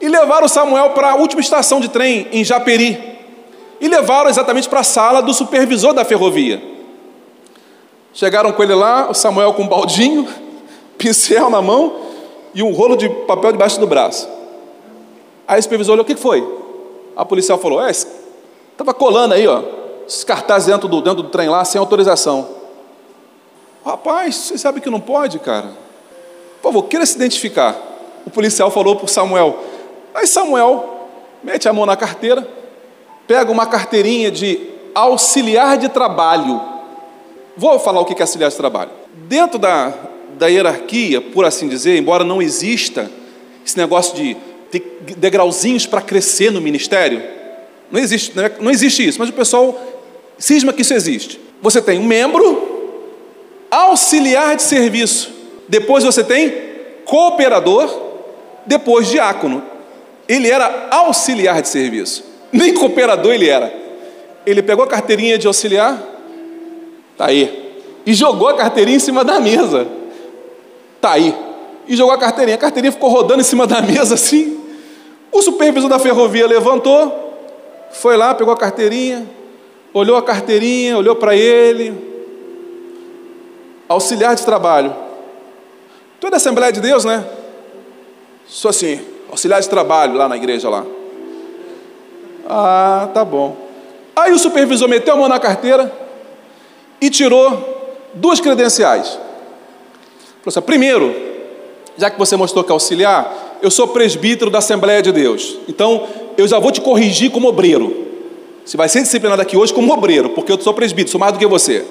[0.01, 3.17] e levaram Samuel para a última estação de trem, em Japeri.
[3.81, 6.61] E levaram exatamente para a sala do supervisor da ferrovia.
[8.13, 10.27] Chegaram com ele lá, o Samuel com um baldinho,
[10.97, 11.95] pincel na mão
[12.53, 14.27] e um rolo de papel debaixo do braço.
[15.47, 16.45] Aí o supervisor olhou, o que foi?
[17.15, 19.61] A policial falou, é, estava colando aí, ó,
[20.07, 22.47] esses cartazes dentro do, dentro do trem lá, sem autorização.
[23.85, 25.69] Rapaz, você sabe que não pode, cara?
[26.61, 27.75] Por favor, queira se identificar.
[28.25, 29.57] O policial falou para Samuel.
[30.13, 31.09] Aí Samuel
[31.43, 32.47] mete a mão na carteira,
[33.27, 34.59] pega uma carteirinha de
[34.93, 36.61] auxiliar de trabalho.
[37.55, 38.91] Vou falar o que é auxiliar de trabalho.
[39.27, 39.93] Dentro da,
[40.37, 43.09] da hierarquia, por assim dizer, embora não exista
[43.65, 44.35] esse negócio de
[45.17, 47.21] degrauzinhos para crescer no ministério.
[47.91, 48.51] Não existe, né?
[48.59, 49.79] não existe isso, mas o pessoal
[50.37, 51.39] cisma que isso existe.
[51.61, 52.79] Você tem um membro,
[53.69, 55.31] auxiliar de serviço,
[55.67, 56.53] depois você tem
[57.05, 57.89] cooperador,
[58.65, 59.63] depois diácono.
[60.29, 63.73] Ele era auxiliar de serviço, nem cooperador ele era.
[64.45, 65.99] Ele pegou a carteirinha de auxiliar,
[67.17, 69.87] tá aí, e jogou a carteirinha em cima da mesa,
[71.01, 71.35] tá aí,
[71.87, 72.55] e jogou a carteirinha.
[72.55, 74.59] A carteirinha ficou rodando em cima da mesa assim.
[75.31, 77.33] O supervisor da ferrovia levantou,
[77.91, 79.27] foi lá, pegou a carteirinha,
[79.91, 82.07] olhou a carteirinha, olhou para ele.
[83.87, 84.95] Auxiliar de trabalho.
[86.19, 87.25] Tu é da Assembleia de Deus, né?
[88.47, 90.85] Sou assim, auxiliar de trabalho lá na igreja lá.
[92.47, 93.55] Ah, tá bom.
[94.15, 95.91] Aí o supervisor meteu a mão na carteira
[96.99, 99.07] e tirou duas credenciais.
[99.09, 101.15] Falou assim: primeiro,
[101.97, 105.57] já que você mostrou que é auxiliar, eu sou presbítero da Assembleia de Deus.
[105.67, 108.07] Então, eu já vou te corrigir como obreiro.
[108.65, 111.39] Você vai ser disciplinado aqui hoje como obreiro, porque eu sou presbítero, sou mais do
[111.39, 111.85] que você.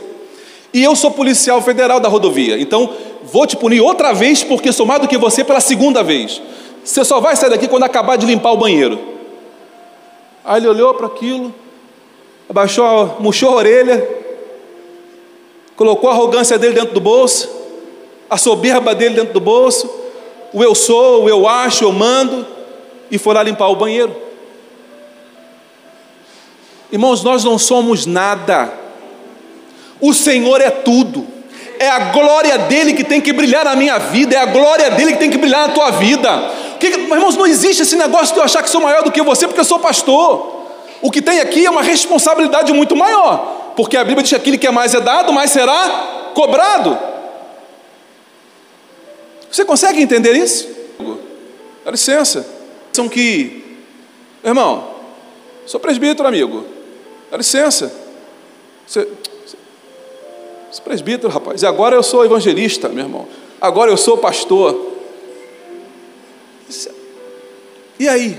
[0.73, 2.61] E eu sou policial federal da rodovia.
[2.61, 2.91] Então,
[3.25, 6.41] vou te punir outra vez, porque sou mais do que você pela segunda vez.
[6.89, 8.99] Você só vai sair daqui quando acabar de limpar o banheiro.
[10.43, 11.55] Aí ele olhou para aquilo,
[12.49, 14.09] abaixou, murchou a orelha,
[15.77, 17.47] colocou a arrogância dele dentro do bolso,
[18.31, 19.87] a soberba dele dentro do bolso,
[20.51, 22.47] o eu sou, o eu acho, eu mando,
[23.11, 24.17] e foi lá limpar o banheiro.
[26.91, 28.73] Irmãos, nós não somos nada,
[30.01, 31.27] o Senhor é tudo,
[31.79, 35.13] é a glória dele que tem que brilhar na minha vida, é a glória dele
[35.13, 36.29] que tem que brilhar na tua vida.
[36.79, 39.47] Que, irmãos, não existe esse negócio de eu achar que sou maior do que você
[39.47, 40.67] porque eu sou pastor.
[41.01, 44.59] O que tem aqui é uma responsabilidade muito maior, porque a Bíblia diz que aquilo
[44.59, 46.99] que é mais é dado, mais será cobrado.
[49.51, 50.69] Você consegue entender isso?
[51.85, 52.47] Dá licença.
[52.93, 53.59] São que
[54.43, 54.95] Irmão,
[55.67, 56.65] sou presbítero, amigo.
[57.31, 57.93] Dá licença.
[58.87, 59.07] Você,
[60.71, 61.63] você presbítero, rapaz.
[61.63, 63.27] E agora eu sou evangelista, meu irmão.
[63.61, 64.97] Agora eu sou pastor.
[67.99, 68.39] E aí?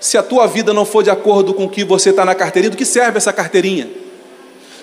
[0.00, 2.70] Se a tua vida não for de acordo com o que você está na carteirinha,
[2.70, 3.88] do que serve essa carteirinha?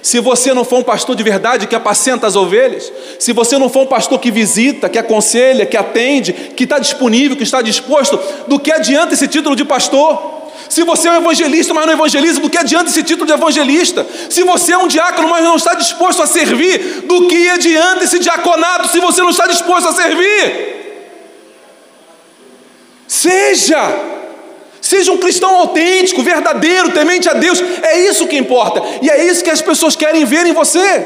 [0.01, 3.69] Se você não for um pastor de verdade que apacenta as ovelhas, se você não
[3.69, 8.19] for um pastor que visita, que aconselha, que atende, que está disponível, que está disposto,
[8.47, 10.40] do que adianta esse título de pastor?
[10.71, 14.07] Se você é um evangelista, mas não evangeliza, do que adianta esse título de evangelista?
[14.29, 18.17] Se você é um diácono, mas não está disposto a servir, do que adianta esse
[18.19, 21.09] diaconato se você não está disposto a servir?
[23.05, 23.99] Seja
[24.79, 27.61] Seja um cristão autêntico, verdadeiro, temente a Deus.
[27.83, 28.81] É isso que importa.
[29.01, 31.05] E é isso que as pessoas querem ver em você.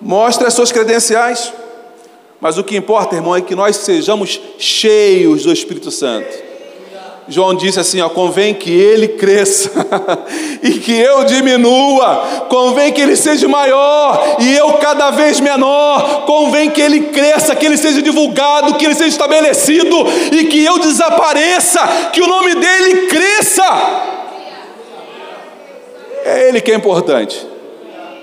[0.00, 1.52] Mostre as suas credenciais.
[2.40, 6.51] Mas o que importa, irmão, é que nós sejamos cheios do Espírito Santo.
[7.28, 9.70] João disse assim: ó, convém que ele cresça
[10.62, 16.70] e que eu diminua, convém que ele seja maior e eu cada vez menor, convém
[16.70, 19.96] que ele cresça, que ele seja divulgado, que ele seja estabelecido
[20.32, 21.80] e que eu desapareça,
[22.12, 23.64] que o nome dele cresça.
[26.24, 27.46] É ele que é importante,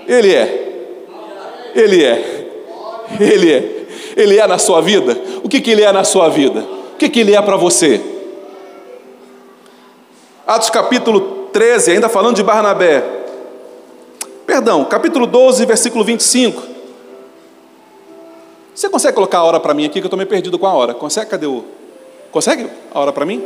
[0.06, 0.92] ele é,
[1.74, 2.46] ele é,
[3.18, 3.64] ele é,
[4.16, 5.16] ele é na sua vida.
[5.42, 6.60] O que, que ele é na sua vida?
[6.94, 8.19] O que, que ele é para você?
[10.50, 13.04] Atos capítulo 13, ainda falando de Barnabé.
[14.44, 16.60] Perdão, capítulo 12, versículo 25.
[18.74, 20.72] Você consegue colocar a hora para mim aqui, que eu estou meio perdido com a
[20.72, 20.92] hora?
[20.92, 21.30] Consegue?
[21.30, 21.64] Cadê o.
[22.32, 23.44] Consegue a hora para mim?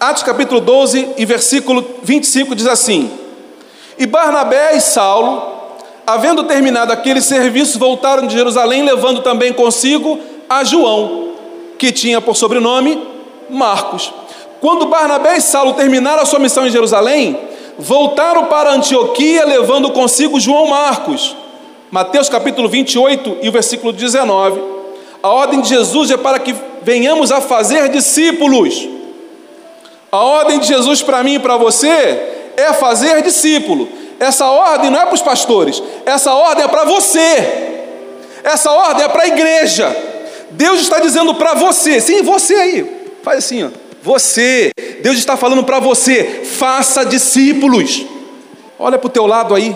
[0.00, 3.10] Atos capítulo 12 e versículo 25 diz assim:
[3.98, 5.42] E Barnabé e Saulo,
[6.06, 11.34] havendo terminado aquele serviço, voltaram de Jerusalém, levando também consigo a João,
[11.76, 13.12] que tinha por sobrenome
[13.50, 14.23] Marcos.
[14.60, 17.38] Quando Barnabé e Saulo terminaram a sua missão em Jerusalém,
[17.78, 21.36] voltaram para Antioquia levando consigo João Marcos.
[21.90, 24.60] Mateus capítulo 28 e o versículo 19.
[25.22, 28.88] A ordem de Jesus é para que venhamos a fazer discípulos.
[30.10, 31.90] A ordem de Jesus para mim e para você
[32.56, 33.88] é fazer discípulo.
[34.18, 37.64] Essa ordem não é para os pastores, essa ordem é para você.
[38.44, 39.96] Essa ordem é para a igreja.
[40.50, 43.68] Deus está dizendo para você, sim, você aí, faz assim, ó.
[44.04, 48.04] Você, Deus está falando para você, faça discípulos.
[48.78, 49.74] Olha para o teu lado aí.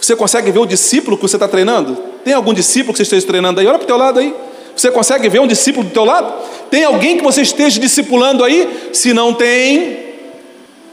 [0.00, 1.98] Você consegue ver o discípulo que você está treinando?
[2.24, 3.66] Tem algum discípulo que você esteja treinando aí?
[3.66, 4.34] Olha para o teu lado aí.
[4.74, 6.32] Você consegue ver um discípulo do teu lado?
[6.70, 8.88] Tem alguém que você esteja discipulando aí?
[8.94, 9.98] Se não tem,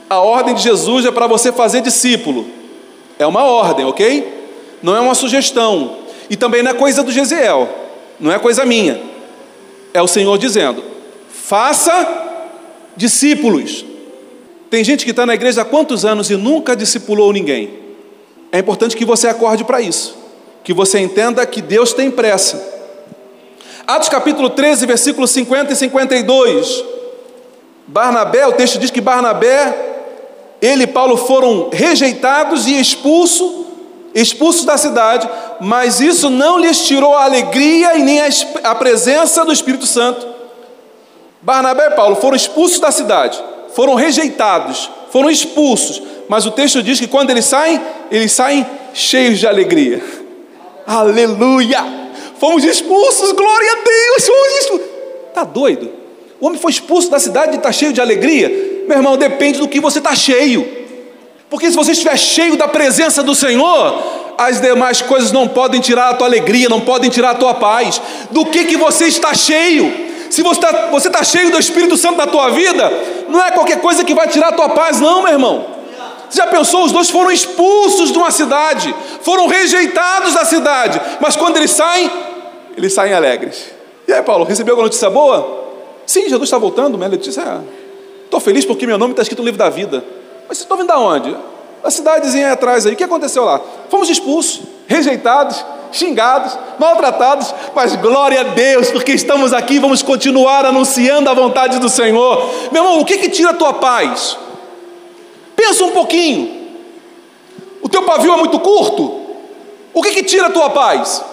[0.09, 2.45] a ordem de Jesus é para você fazer discípulo.
[3.17, 4.49] É uma ordem, ok?
[4.81, 5.95] Não é uma sugestão.
[6.29, 7.69] E também não é coisa do Gesiel.
[8.19, 8.99] Não é coisa minha.
[9.93, 10.83] É o Senhor dizendo:
[11.29, 12.22] faça
[12.95, 13.85] discípulos.
[14.69, 17.79] Tem gente que está na igreja há quantos anos e nunca discipulou ninguém.
[18.51, 20.15] É importante que você acorde para isso,
[20.63, 22.73] que você entenda que Deus tem pressa.
[23.85, 26.83] Atos capítulo 13, versículos 50 e 52.
[27.85, 29.75] Barnabé, o texto diz que Barnabé,
[30.61, 33.65] ele e Paulo foram rejeitados e expulsos,
[34.15, 35.29] expulsos da cidade,
[35.59, 38.21] mas isso não lhes tirou a alegria e nem
[38.63, 40.25] a presença do Espírito Santo.
[41.43, 43.41] Barnabé e Paulo foram expulsos da cidade,
[43.75, 49.39] foram rejeitados, foram expulsos, mas o texto diz que quando eles saem, eles saem cheios
[49.39, 50.01] de alegria.
[50.87, 51.83] Aleluia!
[52.39, 54.25] Fomos expulsos, glória a Deus!
[54.25, 54.87] Fomos expulsos.
[55.33, 55.91] Tá doido?
[56.39, 58.83] O homem foi expulso da cidade e está cheio de alegria?
[58.87, 60.65] Meu irmão, depende do que você está cheio.
[61.49, 64.01] Porque se você estiver cheio da presença do Senhor,
[64.37, 68.01] as demais coisas não podem tirar a tua alegria, não podem tirar a tua paz.
[68.31, 70.12] Do que que você está cheio?
[70.33, 72.91] Se você está você tá cheio do Espírito Santo na tua vida,
[73.29, 75.63] não é qualquer coisa que vai tirar a tua paz, não, meu irmão.
[76.27, 76.85] Você já pensou?
[76.85, 82.09] Os dois foram expulsos de uma cidade, foram rejeitados da cidade, mas quando eles saem,
[82.75, 83.69] eles saem alegres.
[84.07, 85.65] E aí, Paulo, recebeu alguma notícia boa?
[86.07, 86.97] Sim, Jesus está voltando.
[86.97, 87.59] Minha notícia é:
[88.25, 90.03] estou feliz porque meu nome está escrito no livro da vida.
[90.47, 91.37] Mas vocês estão vindo da onde?
[91.83, 92.93] Da cidadezinha aí atrás aí.
[92.93, 93.61] O que aconteceu lá?
[93.87, 95.63] Fomos expulsos, rejeitados,
[95.93, 101.87] xingados, maltratados, mas glória a Deus, porque estamos aqui, vamos continuar anunciando a vontade do
[101.87, 102.49] Senhor.
[102.71, 104.37] Meu irmão, o que, que tira a tua paz?
[105.55, 106.63] Pensa um pouquinho.
[107.81, 109.21] O teu pavio é muito curto?
[109.93, 111.23] O que, que tira a tua paz?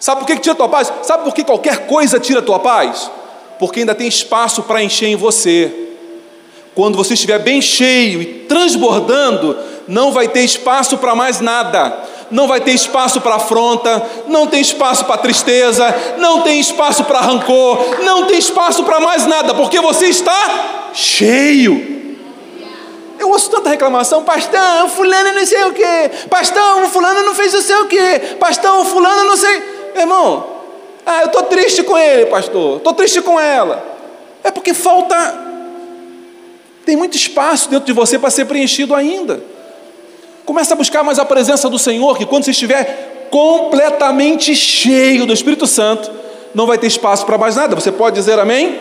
[0.00, 0.92] Sabe por que, que tira a tua paz?
[1.02, 3.10] Sabe por que qualquer coisa tira a tua paz?
[3.58, 5.90] Porque ainda tem espaço para encher em você.
[6.74, 12.48] Quando você estiver bem cheio e transbordando, não vai ter espaço para mais nada não
[12.48, 18.02] vai ter espaço para afronta, não tem espaço para tristeza, não tem espaço para rancor,
[18.02, 21.92] não tem espaço para mais nada, porque você está cheio.
[23.18, 27.62] Eu ouço tanta reclamação, pastor, fulano não sei o que, pastor, fulano não fez não
[27.62, 29.62] sei o que, pastor, fulano não sei.
[29.94, 30.44] Irmão,
[31.04, 33.92] ah, eu estou triste com ele, pastor, estou triste com ela.
[34.42, 35.52] É porque falta.
[36.84, 39.51] Tem muito espaço dentro de você para ser preenchido ainda.
[40.44, 45.32] Começa a buscar mais a presença do Senhor, que quando você estiver completamente cheio do
[45.32, 46.10] Espírito Santo,
[46.54, 47.74] não vai ter espaço para mais nada.
[47.74, 48.78] Você pode dizer amém?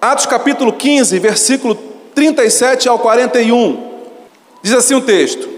[0.00, 1.74] Atos capítulo 15, versículo
[2.14, 3.94] 37 ao 41.
[4.62, 5.48] Diz assim o texto.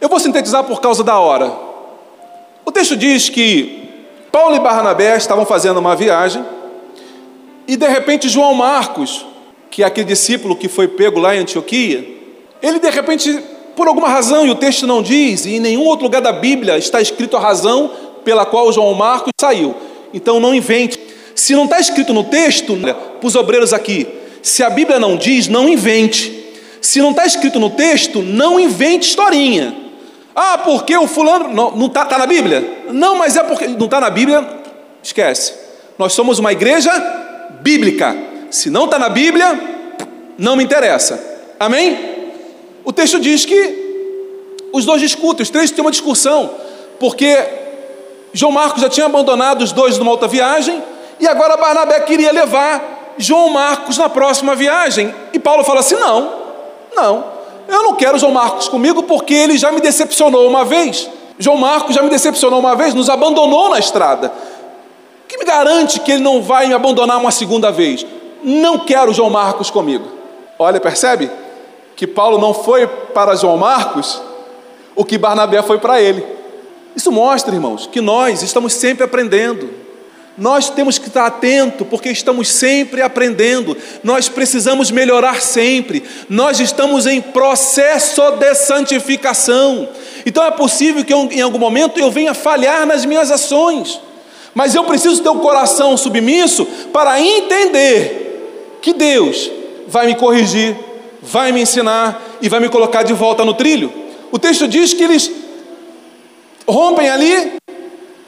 [0.00, 1.52] Eu vou sintetizar por causa da hora.
[2.64, 3.88] O texto diz que
[4.30, 6.44] Paulo e Barnabé estavam fazendo uma viagem
[7.66, 9.24] e de repente João Marcos,
[9.70, 12.17] que é aquele discípulo que foi pego lá em Antioquia,
[12.62, 13.40] ele de repente,
[13.76, 16.76] por alguma razão, e o texto não diz, e em nenhum outro lugar da Bíblia
[16.78, 17.90] está escrito a razão
[18.24, 19.74] pela qual João Marcos saiu.
[20.12, 20.98] Então não invente.
[21.34, 24.06] Se não está escrito no texto, para os obreiros aqui,
[24.42, 26.34] se a Bíblia não diz, não invente.
[26.80, 29.74] Se não está escrito no texto, não invente historinha.
[30.34, 31.48] Ah, porque o fulano.
[31.52, 32.84] Não está tá na Bíblia?
[32.90, 33.66] Não, mas é porque.
[33.66, 34.46] Não está na Bíblia,
[35.02, 35.52] esquece.
[35.98, 36.92] Nós somos uma igreja
[37.60, 38.16] bíblica.
[38.50, 39.58] Se não está na Bíblia,
[40.38, 41.22] não me interessa.
[41.58, 42.17] Amém?
[42.88, 46.50] O texto diz que os dois discutem, os três têm uma discussão,
[46.98, 47.36] porque
[48.32, 50.82] João Marcos já tinha abandonado os dois numa outra viagem,
[51.20, 55.14] e agora Barnabé queria levar João Marcos na próxima viagem.
[55.34, 56.32] E Paulo fala assim: não,
[56.96, 57.24] não,
[57.68, 61.10] eu não quero João Marcos comigo porque ele já me decepcionou uma vez.
[61.38, 64.32] João Marcos já me decepcionou uma vez, nos abandonou na estrada
[65.28, 68.06] que me garante que ele não vai me abandonar uma segunda vez?
[68.42, 70.08] Não quero João Marcos comigo.
[70.58, 71.30] Olha, percebe?
[71.98, 74.22] Que Paulo não foi para João Marcos
[74.94, 76.24] o que Barnabé foi para ele.
[76.94, 79.68] Isso mostra, irmãos, que nós estamos sempre aprendendo.
[80.36, 83.76] Nós temos que estar atento porque estamos sempre aprendendo.
[84.04, 86.04] Nós precisamos melhorar sempre.
[86.28, 89.88] Nós estamos em processo de santificação.
[90.24, 94.00] Então é possível que eu, em algum momento eu venha falhar nas minhas ações.
[94.54, 99.50] Mas eu preciso ter um coração submisso para entender que Deus
[99.88, 100.76] vai me corrigir,
[101.30, 103.92] vai me ensinar e vai me colocar de volta no trilho.
[104.32, 105.30] O texto diz que eles
[106.66, 107.54] rompem ali.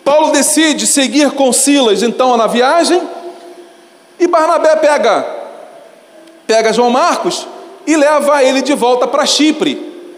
[0.05, 3.01] Paulo decide seguir com Silas então na viagem
[4.19, 5.39] e Barnabé pega
[6.47, 7.47] pega João Marcos
[7.87, 9.77] e leva ele de volta para Chipre,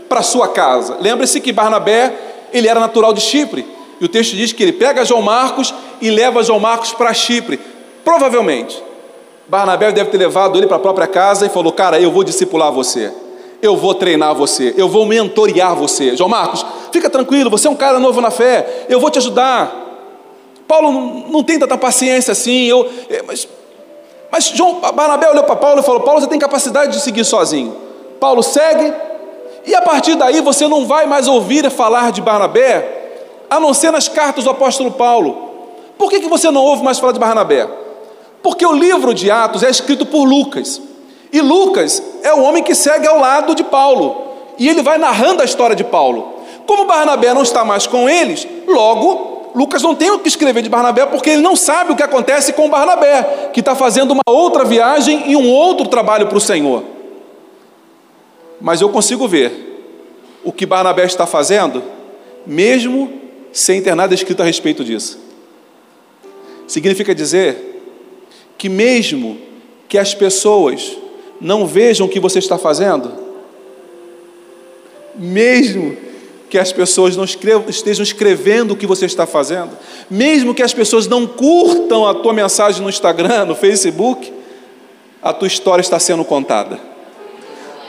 [0.08, 0.96] para sua casa.
[0.98, 2.12] Lembre-se que Barnabé,
[2.52, 3.66] ele era natural de Chipre.
[4.00, 7.60] E o texto diz que ele pega João Marcos e leva João Marcos para Chipre.
[8.02, 8.82] Provavelmente,
[9.48, 12.72] Barnabé deve ter levado ele para a própria casa e falou: Cara, eu vou discipular
[12.72, 13.12] você,
[13.60, 16.16] eu vou treinar você, eu vou mentorear você.
[16.16, 19.80] João Marcos, fica tranquilo, você é um cara novo na fé, eu vou te ajudar.
[20.66, 23.46] Paulo não tem tanta paciência assim, eu, é, mas,
[24.30, 27.76] mas João, Barnabé olhou para Paulo e falou: Paulo, você tem capacidade de seguir sozinho.
[28.18, 28.92] Paulo segue,
[29.66, 33.00] e a partir daí você não vai mais ouvir falar de Barnabé
[33.50, 35.50] a não ser nas cartas do apóstolo Paulo.
[35.98, 37.68] Por que, que você não ouve mais falar de Barnabé?
[38.42, 40.80] Porque o livro de Atos é escrito por Lucas.
[41.32, 44.32] E Lucas é o homem que segue ao lado de Paulo.
[44.58, 46.40] E ele vai narrando a história de Paulo.
[46.66, 50.68] Como Barnabé não está mais com eles, logo, Lucas não tem o que escrever de
[50.68, 54.64] Barnabé porque ele não sabe o que acontece com Barnabé, que está fazendo uma outra
[54.64, 56.84] viagem e um outro trabalho para o Senhor.
[58.60, 59.70] Mas eu consigo ver
[60.44, 61.82] o que Barnabé está fazendo,
[62.46, 63.12] mesmo
[63.52, 65.18] sem ter nada escrito a respeito disso.
[66.66, 67.71] Significa dizer
[68.62, 69.38] que, mesmo
[69.88, 70.96] que as pessoas
[71.40, 73.12] não vejam o que você está fazendo,
[75.16, 75.96] mesmo
[76.48, 79.76] que as pessoas não escrevam, estejam escrevendo o que você está fazendo,
[80.08, 84.32] mesmo que as pessoas não curtam a tua mensagem no Instagram, no Facebook,
[85.20, 86.78] a tua história está sendo contada.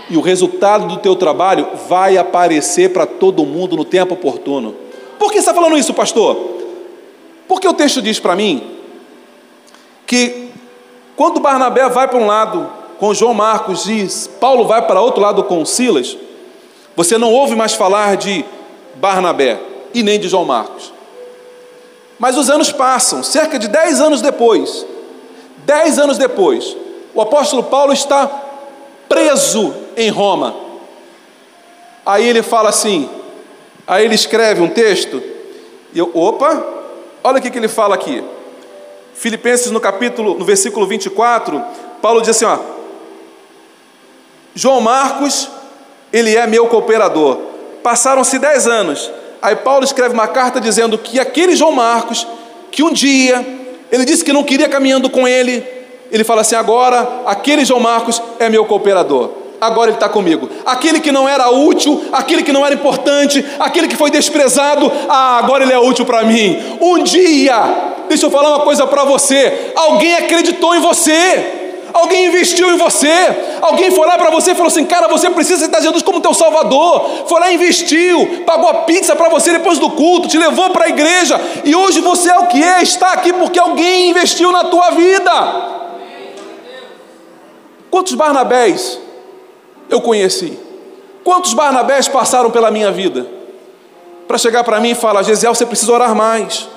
[0.10, 4.74] E o resultado do teu trabalho vai aparecer para todo mundo no tempo oportuno.
[5.20, 6.36] Por que está falando isso, pastor?
[7.48, 8.72] Porque o texto diz para mim
[10.08, 10.43] que
[11.16, 15.44] quando Barnabé vai para um lado com João Marcos diz, Paulo vai para outro lado
[15.44, 16.18] com Silas,
[16.96, 18.46] você não ouve mais falar de
[18.96, 19.60] Barnabé
[19.94, 20.94] e nem de João Marcos.
[22.18, 24.86] Mas os anos passam, cerca de dez anos depois,
[25.66, 26.78] dez anos depois,
[27.14, 28.28] o apóstolo Paulo está
[29.10, 30.56] preso em Roma.
[32.06, 33.10] Aí ele fala assim:
[33.86, 35.22] Aí ele escreve um texto,
[35.94, 36.66] e eu, opa,
[37.24, 38.24] olha o que ele fala aqui.
[39.16, 41.64] Filipenses no capítulo, no versículo 24,
[42.02, 42.58] Paulo diz assim: ó,
[44.56, 45.50] João Marcos,
[46.12, 47.38] ele é meu cooperador.
[47.82, 49.12] Passaram-se dez anos.
[49.42, 52.26] Aí Paulo escreve uma carta dizendo que aquele João Marcos,
[52.72, 53.46] que um dia
[53.92, 55.64] ele disse que não queria caminhando com ele,
[56.12, 59.43] ele fala assim: agora aquele João Marcos é meu cooperador.
[59.64, 60.50] Agora ele está comigo.
[60.66, 65.38] Aquele que não era útil, aquele que não era importante, aquele que foi desprezado, ah,
[65.38, 66.78] agora ele é útil para mim.
[66.82, 67.56] Um dia,
[68.10, 71.60] deixa eu falar uma coisa para você: alguém acreditou em você.
[71.94, 73.14] Alguém investiu em você,
[73.62, 76.34] alguém foi lá para você e falou assim: Cara, você precisa aceitar Jesus como teu
[76.34, 77.28] Salvador.
[77.28, 80.90] Foi lá, investiu, pagou a pizza para você depois do culto, te levou para a
[80.90, 84.90] igreja, e hoje você é o que é, está aqui porque alguém investiu na tua
[84.90, 85.32] vida.
[87.92, 89.03] Quantos Barnabés
[89.94, 90.58] eu conheci?
[91.24, 93.26] Quantos Barnabés passaram pela minha vida?
[94.28, 96.68] Para chegar para mim e falar: Gesiel, você precisa orar mais.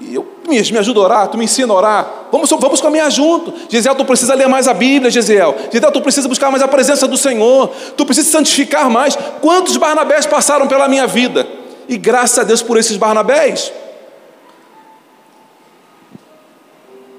[0.00, 2.10] E eu, me, me ajuda a orar, tu me ensina a orar.
[2.30, 3.52] Vamos, vamos caminhar junto.
[3.68, 5.54] Gesiel, tu precisa ler mais a Bíblia, Gesiel.
[5.72, 7.70] Gesiel, tu precisa buscar mais a presença do Senhor.
[7.96, 9.18] Tu precisa santificar mais.
[9.40, 11.46] Quantos Barnabés passaram pela minha vida?
[11.88, 13.72] E graças a Deus por esses Barnabés.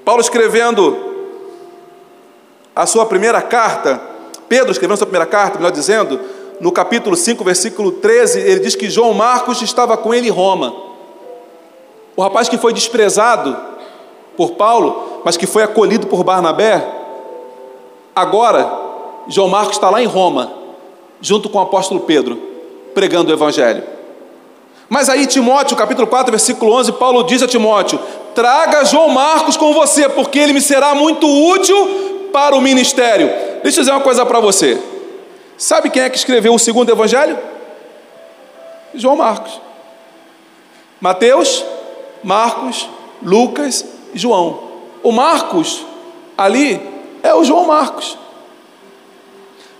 [0.04, 1.10] Paulo escrevendo
[2.74, 4.00] a sua primeira carta,
[4.50, 6.18] Pedro escrevendo sua primeira carta, melhor dizendo,
[6.58, 10.74] no capítulo 5, versículo 13, ele diz que João Marcos estava com ele em Roma.
[12.16, 13.56] O rapaz que foi desprezado
[14.36, 16.84] por Paulo, mas que foi acolhido por Barnabé,
[18.12, 18.76] agora
[19.28, 20.52] João Marcos está lá em Roma,
[21.20, 22.36] junto com o apóstolo Pedro,
[22.92, 23.84] pregando o evangelho.
[24.88, 28.00] Mas aí Timóteo, capítulo 4, versículo 11, Paulo diz a Timóteo:
[28.34, 33.28] "Traga João Marcos com você, porque ele me será muito útil para o ministério".
[33.62, 34.78] Deixa eu dizer uma coisa para você.
[35.56, 37.38] Sabe quem é que escreveu o segundo evangelho?
[38.94, 39.60] João Marcos.
[41.00, 41.64] Mateus,
[42.22, 42.88] Marcos,
[43.22, 44.70] Lucas e João.
[45.02, 45.84] O Marcos
[46.36, 46.80] ali
[47.22, 48.18] é o João Marcos.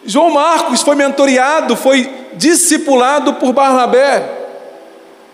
[0.05, 4.39] João Marcos foi mentoreado, foi discipulado por Barnabé.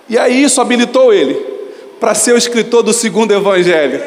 [0.08, 1.34] E aí isso habilitou ele
[2.00, 4.02] para ser o escritor do segundo evangelho.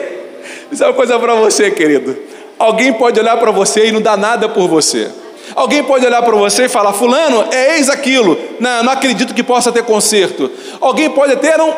[0.71, 2.15] Isso é uma coisa para você, querido.
[2.59, 5.09] Alguém pode olhar para você e não dar nada por você.
[5.55, 8.37] Alguém pode olhar para você e falar: Fulano, é eis aquilo.
[8.59, 10.51] Não, não acredito que possa ter conserto.
[10.79, 11.73] Alguém pode ter, não,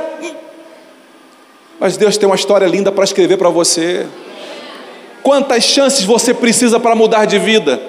[1.81, 4.05] mas Deus tem uma história linda para escrever para você.
[5.23, 7.81] Quantas chances você precisa para mudar de vida?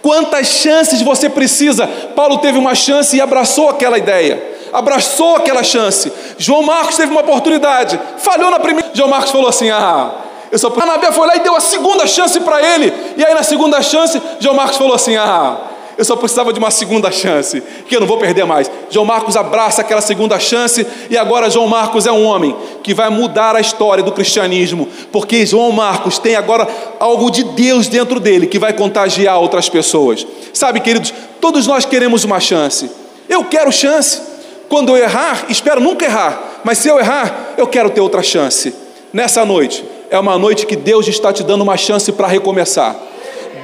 [0.00, 1.86] Quantas chances você precisa?
[1.86, 4.42] Paulo teve uma chance e abraçou aquela ideia,
[4.72, 6.10] abraçou aquela chance.
[6.38, 8.90] João Marcos teve uma oportunidade, falhou na primeira.
[8.94, 10.10] João Marcos falou assim: Ah,
[10.54, 10.72] eu só.
[10.80, 12.92] Anabé foi lá e deu a segunda chance para ele.
[13.16, 15.56] E aí, na segunda chance, João Marcos falou assim: Ah,
[15.98, 18.70] eu só precisava de uma segunda chance, que eu não vou perder mais.
[18.88, 23.10] João Marcos abraça aquela segunda chance e agora João Marcos é um homem que vai
[23.10, 26.68] mudar a história do cristianismo, porque João Marcos tem agora
[27.00, 30.24] algo de Deus dentro dele que vai contagiar outras pessoas.
[30.52, 32.88] Sabe, queridos, todos nós queremos uma chance.
[33.28, 34.22] Eu quero chance.
[34.68, 38.72] Quando eu errar, espero nunca errar, mas se eu errar, eu quero ter outra chance.
[39.12, 39.84] Nessa noite,
[40.16, 42.96] é uma noite que Deus está te dando uma chance para recomeçar.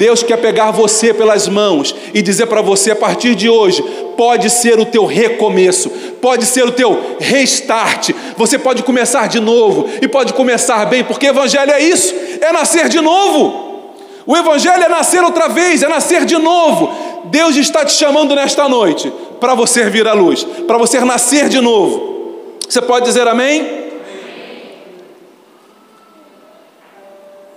[0.01, 3.83] Deus quer pegar você pelas mãos e dizer para você a partir de hoje:
[4.17, 5.91] pode ser o teu recomeço,
[6.23, 8.11] pode ser o teu restart.
[8.37, 12.89] Você pode começar de novo e pode começar bem, porque Evangelho é isso: é nascer
[12.89, 13.69] de novo.
[14.27, 16.91] O Evangelho é nascer outra vez, é nascer de novo.
[17.27, 21.61] Deus está te chamando nesta noite para você vir à luz, para você nascer de
[21.61, 22.57] novo.
[22.67, 23.90] Você pode dizer amém?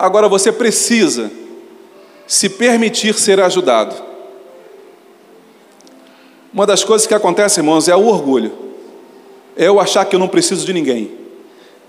[0.03, 1.31] Agora você precisa
[2.27, 3.95] se permitir ser ajudado.
[6.53, 8.51] Uma das coisas que acontece, irmãos, é o orgulho.
[9.55, 11.09] É eu achar que eu não preciso de ninguém.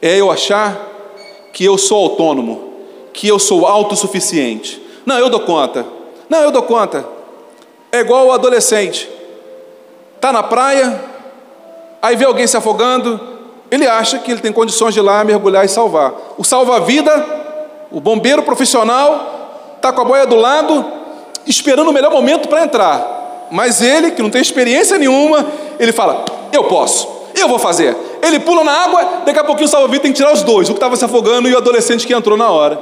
[0.00, 0.80] É eu achar
[1.52, 2.74] que eu sou autônomo,
[3.12, 4.80] que eu sou autossuficiente.
[5.04, 5.84] Não, eu dou conta.
[6.28, 7.04] Não, eu dou conta.
[7.90, 9.10] É igual o adolescente.
[10.14, 11.04] Está na praia,
[12.00, 13.20] aí vê alguém se afogando,
[13.72, 16.14] ele acha que ele tem condições de ir lá mergulhar e salvar.
[16.38, 17.42] O salva-vida,
[17.94, 20.84] o bombeiro profissional, está com a boia do lado,
[21.46, 23.46] esperando o melhor momento para entrar.
[23.52, 25.46] Mas ele, que não tem experiência nenhuma,
[25.78, 27.96] ele fala: Eu posso, eu vou fazer.
[28.20, 30.72] Ele pula na água, daqui a pouquinho o salva-vidas tem que tirar os dois, o
[30.72, 32.80] que estava se afogando e o adolescente que entrou na hora.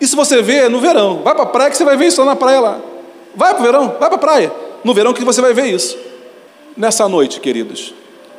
[0.00, 1.20] Isso você vê no verão.
[1.22, 2.80] Vai para a praia que você vai ver isso lá na praia lá.
[3.36, 4.52] Vai para o verão, vai para a praia.
[4.82, 5.96] No verão que você vai ver isso.
[6.76, 7.94] Nessa noite, queridos,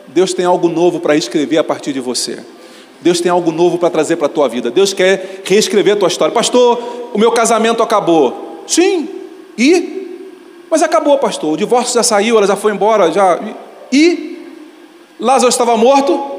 [0.08, 2.44] Deus tem algo novo para escrever a partir de você.
[3.04, 4.72] Deus tem algo novo para trazer para a tua vida.
[4.72, 6.34] Deus quer reescrever a tua história.
[6.34, 6.82] Pastor,
[7.14, 8.64] o meu casamento acabou.
[8.66, 9.10] Sim,
[9.58, 10.18] e?
[10.72, 11.54] Mas acabou, pastor.
[11.54, 13.40] O divórcio já saiu, ela já foi embora, já.
[13.92, 14.40] E?
[15.20, 16.34] Lázaro estava morto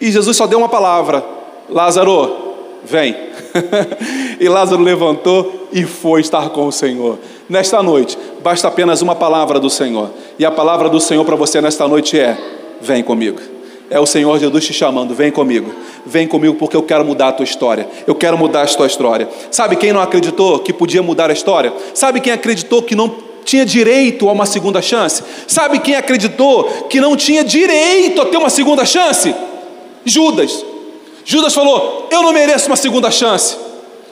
[0.00, 1.24] e Jesus só deu uma palavra:
[1.68, 3.14] Lázaro, vem.
[4.40, 7.18] e Lázaro levantou e foi estar com o Senhor.
[7.48, 10.10] Nesta noite, basta apenas uma palavra do Senhor.
[10.38, 12.36] E a palavra do Senhor para você nesta noite é:
[12.80, 13.55] vem comigo.
[13.88, 15.72] É o Senhor Jesus te chamando, vem comigo.
[16.04, 17.88] Vem comigo porque eu quero mudar a tua história.
[18.06, 19.28] Eu quero mudar a tua história.
[19.50, 21.72] Sabe quem não acreditou que podia mudar a história?
[21.94, 25.22] Sabe quem acreditou que não tinha direito a uma segunda chance?
[25.46, 29.32] Sabe quem acreditou que não tinha direito a ter uma segunda chance?
[30.04, 30.64] Judas.
[31.24, 33.56] Judas falou: Eu não mereço uma segunda chance.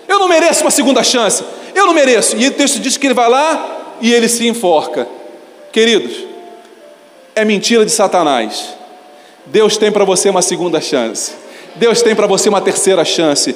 [0.07, 1.43] Eu não mereço uma segunda chance.
[1.75, 2.37] Eu não mereço.
[2.37, 5.09] E o texto diz que ele vai lá e ele se enforca.
[5.72, 6.16] Queridos,
[7.35, 8.84] é mentira de Satanás.
[9.47, 11.33] Deus tem para você uma segunda chance.
[11.77, 13.55] Deus tem para você uma terceira chance.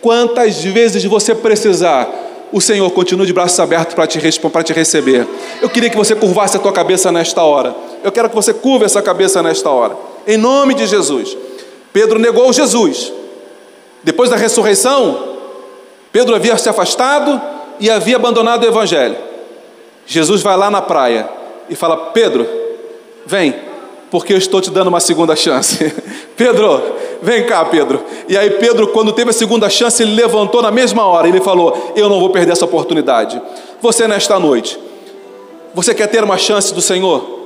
[0.00, 2.08] Quantas vezes você precisar,
[2.52, 5.26] o Senhor continua de braços abertos para te, te receber.
[5.60, 7.74] Eu queria que você curvasse a tua cabeça nesta hora.
[8.02, 9.96] Eu quero que você curva essa cabeça nesta hora.
[10.26, 11.36] Em nome de Jesus.
[11.92, 13.12] Pedro negou Jesus.
[14.02, 15.36] Depois da ressurreição,
[16.12, 17.40] Pedro havia se afastado
[17.80, 19.16] e havia abandonado o evangelho.
[20.06, 21.28] Jesus vai lá na praia
[21.68, 22.48] e fala: Pedro,
[23.26, 23.54] vem,
[24.10, 25.92] porque eu estou te dando uma segunda chance.
[26.36, 26.82] Pedro,
[27.22, 28.02] vem cá, Pedro.
[28.28, 31.28] E aí, Pedro, quando teve a segunda chance, ele levantou na mesma hora.
[31.28, 33.40] Ele falou: Eu não vou perder essa oportunidade.
[33.80, 34.78] Você, nesta noite,
[35.74, 37.37] você quer ter uma chance do Senhor?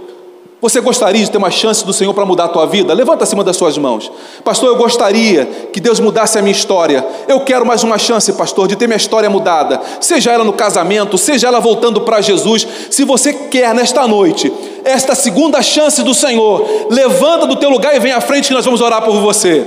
[0.62, 2.94] Você gostaria de ter uma chance do Senhor para mudar a tua vida?
[2.94, 4.12] Levanta acima das suas mãos.
[4.44, 7.04] Pastor, eu gostaria que Deus mudasse a minha história.
[7.26, 9.80] Eu quero mais uma chance, pastor, de ter minha história mudada.
[10.00, 12.64] Seja ela no casamento, seja ela voltando para Jesus.
[12.90, 14.52] Se você quer nesta noite
[14.84, 18.64] esta segunda chance do Senhor, levanta do teu lugar e vem à frente que nós
[18.64, 19.66] vamos orar por você.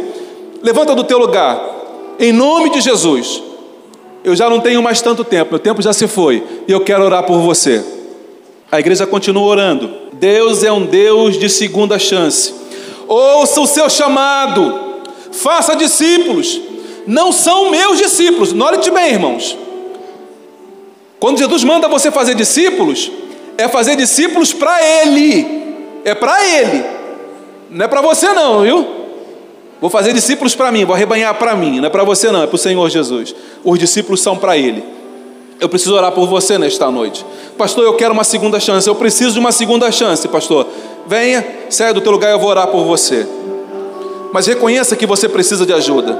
[0.63, 1.59] Levanta do teu lugar.
[2.17, 3.43] Em nome de Jesus.
[4.23, 7.03] Eu já não tenho mais tanto tempo, meu tempo já se foi, e eu quero
[7.03, 7.83] orar por você.
[8.71, 9.91] A igreja continua orando.
[10.13, 12.53] Deus é um Deus de segunda chance.
[13.07, 15.01] Ouça o seu chamado,
[15.31, 16.59] faça discípulos.
[17.05, 19.55] Não são meus discípulos, note bem, irmãos.
[21.19, 23.11] Quando Jesus manda você fazer discípulos,
[23.57, 25.45] é fazer discípulos para Ele,
[26.03, 26.83] é para Ele,
[27.69, 28.87] não é para você, não, viu?
[29.79, 32.47] Vou fazer discípulos para mim, vou arrebanhar para mim, não é para você, não, é
[32.47, 33.35] para o Senhor Jesus.
[33.63, 34.83] Os discípulos são para Ele.
[35.59, 37.25] Eu preciso orar por você nesta noite.
[37.57, 38.87] Pastor, eu quero uma segunda chance.
[38.87, 40.67] Eu preciso de uma segunda chance, pastor.
[41.07, 43.25] Venha, saia do teu lugar, eu vou orar por você.
[44.33, 46.19] Mas reconheça que você precisa de ajuda.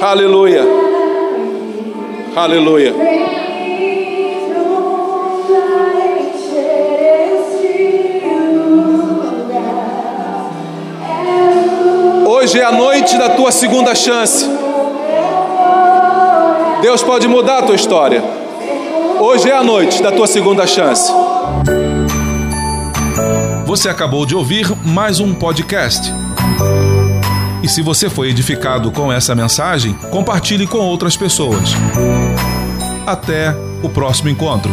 [0.00, 0.64] Aleluia.
[2.34, 2.94] Aleluia.
[12.26, 14.59] Hoje é a noite da tua segunda chance.
[16.80, 18.22] Deus pode mudar a tua história.
[19.20, 21.12] Hoje é a noite da tua segunda chance.
[23.66, 26.10] Você acabou de ouvir mais um podcast.
[27.62, 31.74] E se você foi edificado com essa mensagem, compartilhe com outras pessoas.
[33.06, 34.72] Até o próximo encontro.